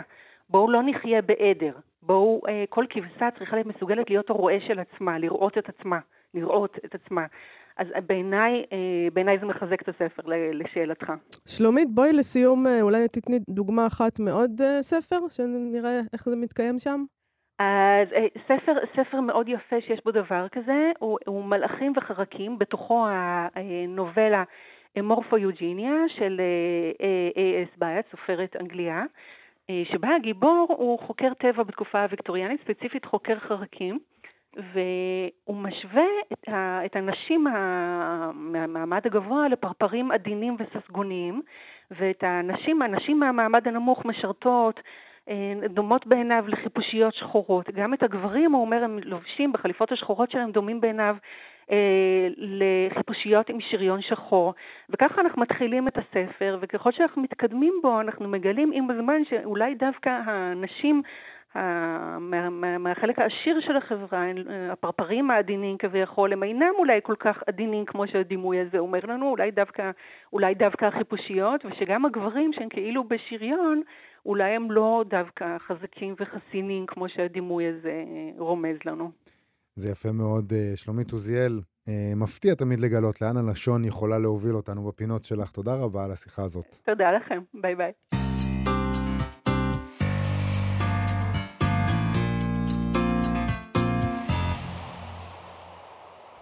[0.49, 1.73] בואו לא נחיה בעדר.
[2.03, 5.99] בואו, אה, כל כבשה צריכה להיות מסוגלת להיות הרועה של עצמה, לראות את עצמה,
[6.35, 7.27] לראות את עצמה.
[7.77, 10.23] אז בעיניי, אה, בעיניי זה מחזק את הספר,
[10.53, 11.13] לשאלתך.
[11.49, 16.79] שלומית, בואי לסיום, אה, אולי תתני דוגמה אחת מעוד אה, ספר, שנראה איך זה מתקיים
[16.79, 17.05] שם.
[17.59, 18.09] אז
[18.49, 23.07] ספר, ספר מאוד יפה שיש בו דבר כזה, הוא, הוא מלאכים וחרקים, בתוכו
[23.55, 24.45] הנובלה
[25.03, 26.41] מורפו יוג'יניה של
[26.99, 27.79] A.S.
[27.79, 29.05] בייאט, סופרת אנגליה,
[29.93, 33.99] שבה הגיבור הוא חוקר טבע בתקופה הוויקטוריאנית, ספציפית חוקר חרקים,
[34.57, 41.43] והוא משווה את, ה, את הנשים מה- מהמעמד הגבוה לפרפרים עדינים וססגוניים,
[41.91, 44.81] ואת הנשים, הנשים מהמעמד הנמוך משרתות
[45.29, 47.71] אה, דומות בעיניו לחיפושיות שחורות.
[47.71, 51.17] גם את הגברים, הוא אומר, הם לובשים בחליפות השחורות שלהם דומים בעיניו
[51.71, 54.55] אה, לחיפושיות עם שריון שחור.
[54.91, 60.11] וככה אנחנו מתחילים את הספר, וככל שאנחנו מתקדמים בו, אנחנו מגלים עם הזמן שאולי דווקא
[60.25, 61.03] הנשים
[62.21, 67.43] מה- מה- מהחלק העשיר של החברה, אה, הפרפרים העדינים כביכול, הם אינם אולי כל כך
[67.47, 69.91] עדינים כמו שהדימוי הזה אומר לנו, אולי דווקא,
[70.33, 73.83] אולי דווקא החיפושיות, ושגם הגברים שהם כאילו בשריון,
[74.27, 79.11] אולי הם לא דווקא חזקים וחסינים כמו שהדימוי הזה אה, רומז לנו.
[79.77, 81.53] זה יפה מאוד, אה, שלומית עוזיאל.
[82.17, 85.51] מפתיע תמיד לגלות לאן הלשון יכולה להוביל אותנו בפינות שלך.
[85.51, 86.67] תודה רבה על השיחה הזאת.
[86.85, 87.93] תודה לכם, ביי ביי.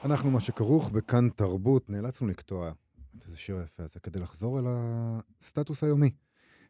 [0.04, 2.72] אנחנו, מה שכרוך בכאן תרבות, נאלצנו לקטוע
[3.18, 6.10] את השיר היפה הזה כדי לחזור אל הסטטוס היומי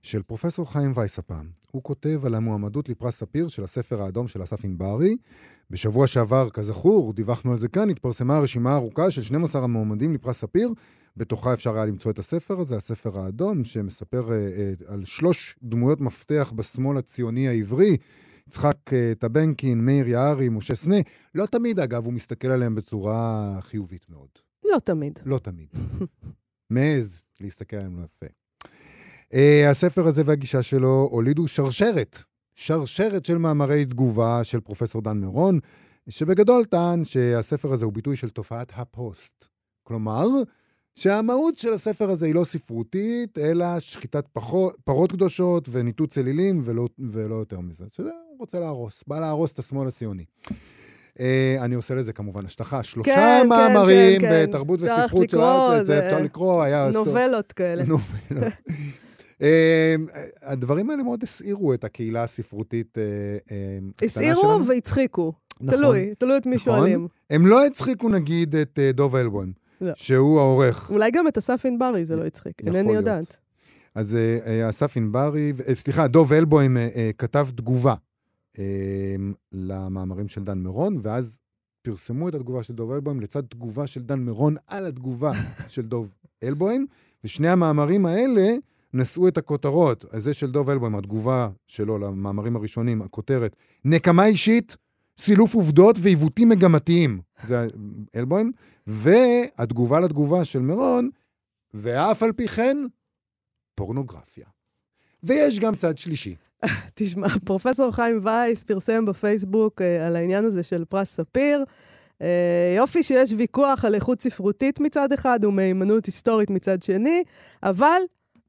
[0.02, 1.50] של פרופסור חיים וייס הפעם.
[1.70, 5.16] הוא כותב על המועמדות לפרס ספיר של הספר האדום של אסף ענברי.
[5.70, 10.68] בשבוע שעבר, כזכור, דיווחנו על זה כאן, התפרסמה הרשימה הארוכה של 12 המועמדים לפרס ספיר.
[11.16, 16.00] בתוכה אפשר היה למצוא את הספר הזה, הספר האדום, שמספר אה, אה, על שלוש דמויות
[16.00, 17.96] מפתח בשמאל הציוני העברי.
[18.48, 20.96] יצחק אה, טבנקין, מאיר יערי, משה סנה.
[21.34, 24.28] לא תמיד, אגב, הוא מסתכל עליהם בצורה חיובית מאוד.
[24.64, 25.18] לא תמיד.
[25.24, 25.68] לא תמיד.
[26.70, 28.26] מעז להסתכל עליהם לא יפה.
[29.32, 32.22] Uh, הספר הזה והגישה שלו הולידו שרשרת,
[32.54, 35.58] שרשרת של מאמרי תגובה של פרופסור דן מירון,
[36.08, 39.46] שבגדול טען שהספר הזה הוא ביטוי של תופעת הפוסט.
[39.82, 40.26] כלומר,
[40.94, 46.88] שהמהות של הספר הזה היא לא ספרותית, אלא שחיטת פחו, פרות קדושות וניתוץ אלילים ולא,
[46.98, 47.84] ולא יותר מזה.
[47.92, 50.24] שזה הוא רוצה להרוס, בא להרוס את השמאל הציוני.
[51.14, 51.20] Uh,
[51.60, 52.82] אני עושה לזה כמובן השטחה.
[52.82, 54.46] שלושה כן, מאמרים כן, כן.
[54.48, 56.90] בתרבות וספרות של הארץ, זה זה אפשר לקרוא, היה...
[56.92, 57.84] נובלות כאלה.
[57.84, 58.52] נובלות.
[59.42, 59.94] אה,
[60.42, 62.98] הדברים האלה מאוד הסעירו את הקהילה הספרותית.
[62.98, 63.02] אה,
[63.50, 64.66] אה, הסעירו.
[64.66, 65.32] והצחיקו.
[65.60, 65.78] נכון.
[65.78, 66.78] תלוי, תלוי את מי נכון.
[66.78, 67.08] שואלים.
[67.30, 69.63] הם לא הצחיקו נגיד את אה, דוב אלבוים, לא.
[69.94, 70.90] שהוא העורך.
[70.90, 72.92] אולי גם את אסף ענברי זה לא הצחיק, יכול אינני.
[72.92, 73.36] יודעת.
[73.94, 76.76] אז אה, אה, אסף ענברי, אה, סליחה, דוב אלבוים
[77.18, 77.94] כתב תגובה
[79.52, 81.38] למאמרים של דן מירון, ואז
[81.82, 85.32] פרסמו את התגובה של דוב אלבוים לצד תגובה של דן מירון על התגובה
[85.68, 86.08] של דוב
[86.42, 86.86] אלבוים,
[87.24, 88.54] ושני המאמרים האלה
[88.94, 90.04] נשאו את הכותרות.
[90.10, 94.76] אז זה של דוב אלבוים, התגובה שלו למאמרים הראשונים, הכותרת, נקמה אישית,
[95.18, 97.20] סילוף עובדות ועיוותים מגמתיים.
[97.46, 97.68] זה
[98.16, 98.52] אלבוים.
[98.86, 101.10] והתגובה לתגובה של מירון,
[101.74, 102.76] ואף על פי כן,
[103.74, 104.46] פורנוגרפיה.
[105.22, 106.34] ויש גם צד שלישי.
[106.96, 111.64] תשמע, פרופסור חיים וייס פרסם בפייסבוק אה, על העניין הזה של פרס ספיר.
[112.22, 117.22] אה, יופי שיש ויכוח על איכות ספרותית מצד אחד ומהימנות היסטורית מצד שני,
[117.62, 118.00] אבל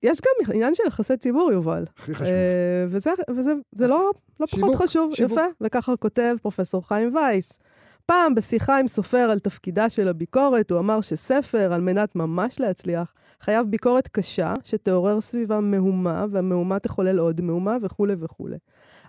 [0.06, 1.86] יש גם עניין של יחסי ציבור, יובל.
[1.98, 2.28] הכי חשוב.
[2.28, 5.32] אה, וזה, וזה זה לא, לא פחות שיווק, חשוב, שיווק.
[5.40, 7.60] יפה, וככה כותב פרופסור חיים וייס.
[8.06, 13.14] פעם בשיחה עם סופר על תפקידה של הביקורת, הוא אמר שספר, על מנת ממש להצליח,
[13.42, 18.58] חייב ביקורת קשה שתעורר סביבה מהומה, והמהומה תחולל עוד מהומה וכולי וכולי.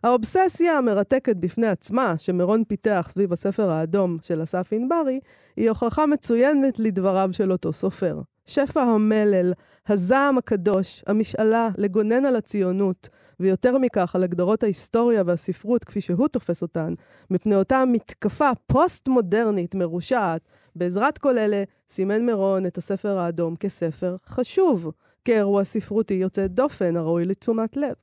[0.03, 5.21] האובססיה המרתקת בפני עצמה, שמירון פיתח סביב הספר האדום של אסף ענברי,
[5.57, 8.21] היא הוכחה מצוינת לדבריו של אותו סופר.
[8.47, 9.53] שפע המלל,
[9.89, 13.09] הזעם הקדוש, המשאלה לגונן על הציונות,
[13.41, 16.95] ויותר מכך על הגדרות ההיסטוריה והספרות כפי שהוא תופס אותן,
[17.31, 20.41] מפני אותה מתקפה פוסט-מודרנית מרושעת,
[20.77, 24.91] בעזרת כל אלה סימן מירון את הספר האדום כספר חשוב,
[25.25, 27.95] כאירוע ספרותי יוצא דופן הראוי לתשומת לב.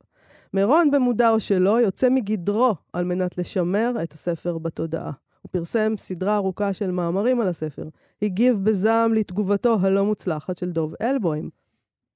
[0.53, 5.11] מירון במודע או שלא יוצא מגדרו על מנת לשמר את הספר בתודעה.
[5.41, 7.89] הוא פרסם סדרה ארוכה של מאמרים על הספר,
[8.21, 11.49] הגיב בזעם לתגובתו הלא מוצלחת של דוב אלבוים,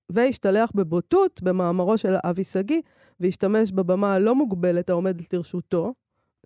[0.10, 2.82] והשתלח בבוטות במאמרו של אבי שגיא,
[3.20, 5.94] והשתמש בבמה הלא מוגבלת העומדת לרשותו,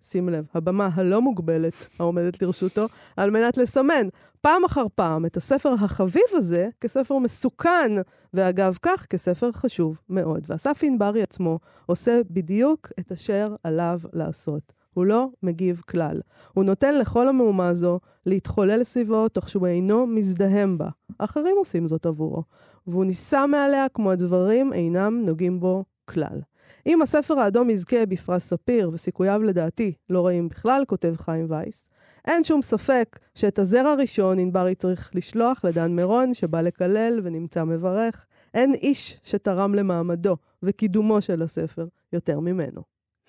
[0.01, 2.85] שים לב, הבמה הלא מוגבלת העומדת לרשותו,
[3.17, 4.07] על מנת לסמן
[4.41, 7.91] פעם אחר פעם את הספר החביב הזה כספר מסוכן,
[8.33, 10.45] ואגב כך כספר חשוב מאוד.
[10.47, 14.73] ואסף ענברי עצמו עושה בדיוק את אשר עליו לעשות.
[14.93, 16.21] הוא לא מגיב כלל.
[16.53, 20.89] הוא נותן לכל המהומה הזו להתחולל סביבו תוך שהוא אינו מזדהם בה.
[21.17, 22.43] אחרים עושים זאת עבורו.
[22.87, 26.41] והוא נישא מעליה כמו הדברים אינם נוגעים בו כלל.
[26.85, 31.89] אם הספר האדום יזכה בפרס ספיר, וסיכוייו לדעתי לא רעים בכלל, כותב חיים וייס,
[32.27, 38.25] אין שום ספק שאת הזר הראשון ענברי צריך לשלוח לדן מירון, שבא לקלל ונמצא מברך.
[38.53, 42.81] אין איש שתרם למעמדו וקידומו של הספר יותר ממנו.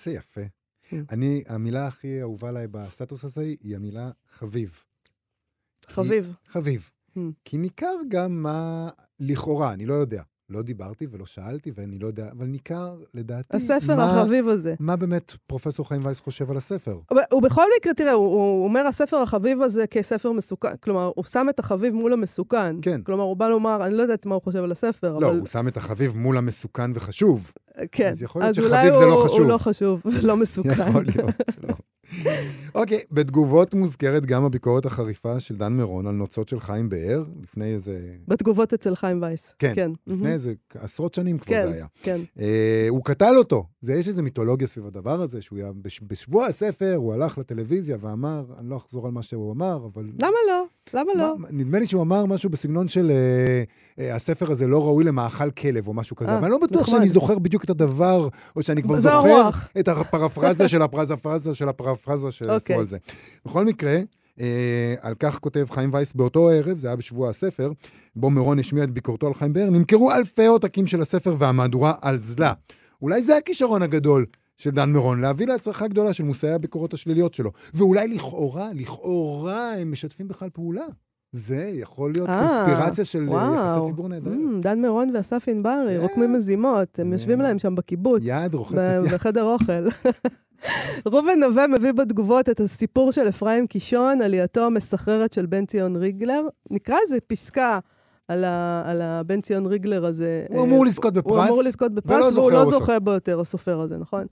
[0.02, 0.40] זה יפה.
[0.40, 0.94] Mm.
[1.10, 4.84] אני, המילה הכי אהובה עליי בסטטוס הזה היא המילה חביב.
[5.86, 6.36] חביב.
[6.46, 6.90] חביב.
[7.16, 7.20] Mm.
[7.44, 8.90] כי ניכר גם מה,
[9.20, 10.22] לכאורה, אני לא יודע.
[10.52, 14.74] לא דיברתי ולא שאלתי ואני לא יודע, אבל ניכר, לדעתי, הספר מה, החביב הזה.
[14.80, 16.98] מה באמת פרופסור חיים וייס חושב על הספר.
[17.32, 20.76] הוא בכל מקרה, תראה, הוא, הוא אומר הספר החביב הזה כספר מסוכן.
[20.80, 22.76] כלומר, הוא שם את החביב מול המסוכן.
[22.82, 23.00] כן.
[23.02, 25.38] כלומר, הוא בא לומר, אני לא יודעת מה הוא חושב על הספר, לא, אבל...
[25.38, 27.52] הוא שם את החביב מול המסוכן וחשוב.
[27.92, 28.08] כן.
[28.08, 29.38] אז יכול להיות אולי שחביב זה לא הוא- חשוב.
[29.40, 30.70] הוא לא חשוב ולא מסוכן.
[30.88, 31.74] יכול להיות שלא.
[32.74, 37.74] אוקיי, בתגובות מוזכרת גם הביקורת החריפה של דן מירון על נוצות של חיים באר, לפני
[37.74, 38.14] איזה...
[38.28, 39.54] בתגובות אצל חיים וייס.
[39.58, 39.90] כן, כן.
[40.06, 40.32] לפני מהמם.
[40.32, 41.86] איזה עשרות שנים כבר כן, זה היה.
[42.02, 42.20] כן.
[42.40, 43.66] אה, הוא קטל אותו.
[43.80, 47.96] זה, יש איזו מיתולוגיה סביב הדבר הזה, שהוא היה, בש, בשבוע הספר הוא הלך לטלוויזיה
[48.00, 50.04] ואמר, אני לא אחזור על מה שהוא אמר, אבל...
[50.22, 50.64] למה לא?
[50.94, 51.34] למה לא?
[51.38, 53.62] מה, נדמה לי שהוא אמר משהו בסגנון של אה,
[54.04, 56.82] אה, הספר הזה לא ראוי למאכל כלב או משהו כזה, אה, אבל אני לא בטוח
[56.82, 56.98] נחמד.
[56.98, 59.68] שאני זוכר בדיוק את הדבר, או שאני כבר זוכר הרוח.
[59.78, 62.76] את הפרפרזה של הפרפרזה של הפרפרזה שעשו אוקיי.
[62.76, 62.98] על זה.
[63.46, 63.98] בכל מקרה,
[64.40, 67.72] אה, על כך כותב חיים וייס באותו ערב, זה היה בשבוע הספר,
[68.16, 72.18] בו מירון השמיע את ביקורתו על חיים באר, נמכרו אלפי עותקים של הספר והמהדורה על
[72.20, 72.52] זלה.
[73.02, 74.26] אולי זה הכישרון הגדול
[74.58, 77.50] של דן מירון, להביא להצלחה גדולה של מושאי הביקורות השליליות שלו.
[77.74, 80.84] ואולי לכאורה, לכאורה הם משתפים בכלל פעולה.
[81.32, 83.54] זה יכול להיות אה, קונספירציה של אה, וואו.
[83.54, 84.58] יחסי ציבור נהדרים.
[84.58, 86.02] Mm, דן מירון ואסף ענברי, כן.
[86.02, 87.12] רוקמים מזימות, הם כן.
[87.12, 88.22] יושבים להם שם בקיבוץ.
[88.24, 89.14] יד רוחצת יד.
[89.14, 89.72] בחדר אוכל.
[91.06, 96.42] ראובן נווה מביא בתגובות את הסיפור של אפרים קישון, עלייתו המסחררת של בן ציון ריגלר.
[96.70, 97.78] נקרא איזה פסקה
[98.32, 100.44] על, ה, על הבן ציון ריגלר הזה.
[100.48, 101.48] הוא אה, אמור לזכות הוא בפרס.
[101.48, 102.64] אמור לזכות בפרס, והוא לא.
[102.70, 104.26] זוכה בו יותר, הסופר הזה, נכון?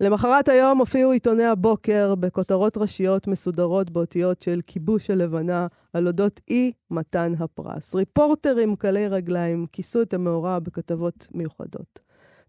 [0.00, 6.72] למחרת היום הופיעו עיתוני הבוקר בכותרות ראשיות מסודרות באותיות של כיבוש הלבנה על אודות אי
[6.90, 7.94] מתן הפרס.
[7.94, 12.00] ריפורטרים קלי רגליים כיסו את המאורע בכתבות מיוחדות.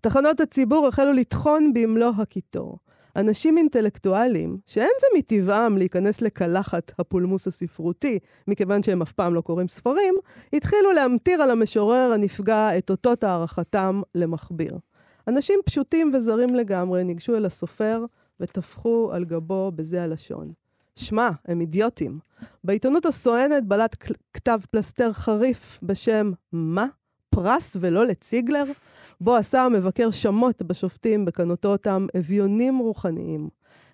[0.01, 2.77] תחנות הציבור החלו לטחון במלוא הקיטור.
[3.15, 9.67] אנשים אינטלקטואלים, שאין זה מטבעם להיכנס לקלחת הפולמוס הספרותי, מכיוון שהם אף פעם לא קוראים
[9.67, 10.15] ספרים,
[10.53, 14.77] התחילו להמטיר על המשורר הנפגע את אותות הערכתם למכביר.
[15.27, 18.05] אנשים פשוטים וזרים לגמרי ניגשו אל הסופר
[18.39, 20.51] וטפחו על גבו בזה הלשון.
[20.95, 22.19] שמע, הם אידיוטים.
[22.63, 23.95] בעיתונות הסואנת בלט
[24.33, 26.85] כתב פלסתר חריף בשם מה?
[27.35, 28.63] פרס ולא לציגלר?
[29.21, 33.49] בו עשה המבקר שמות בשופטים בכנותו אותם אביונים רוחניים.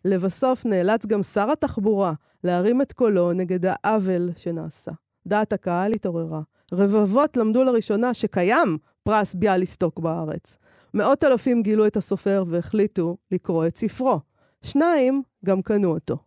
[0.05, 2.13] לבסוף נאלץ גם שר התחבורה
[2.43, 4.91] להרים את קולו נגד העוול שנעשה.
[5.27, 6.41] דעת הקהל התעוררה.
[6.73, 10.57] רבבות למדו לראשונה שקיים פרס ביאליסטוק בארץ.
[10.93, 14.19] מאות אלפים גילו את הסופר והחליטו לקרוא את ספרו.
[14.61, 16.17] שניים גם קנו אותו.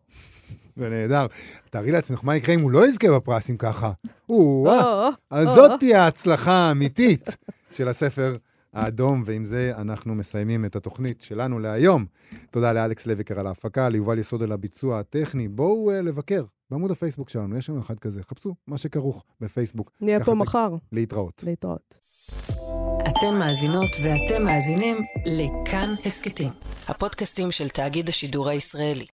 [0.76, 1.26] זה נהדר.
[1.70, 3.92] תארי לעצמך מה יקרה אם הוא לא יזכה בפרס אם ככה.
[4.28, 5.48] או-אה, או, אז.
[5.48, 7.36] זאת תהיה ההצלחה האמיתית
[7.72, 8.32] של הספר
[8.74, 12.06] האדום, ועם זה אנחנו מסיימים את התוכנית שלנו להיום.
[12.50, 15.48] תודה לאלכס לויקר על ההפקה, ליובל יסוד על הביצוע הטכני.
[15.48, 18.22] בואו uh, לבקר בעמוד הפייסבוק שלנו, יש לנו אחד כזה.
[18.22, 19.90] חפשו מה שכרוך בפייסבוק.
[20.00, 20.76] נהיה פה מחר.
[20.92, 21.44] להתראות.
[21.46, 21.98] להתראות.
[23.08, 24.96] אתן מאזינות ואתם מאזינים
[25.26, 26.48] לכאן הסכתים,
[26.88, 29.06] הפודקאסטים של תאגיד השידור הישראלי.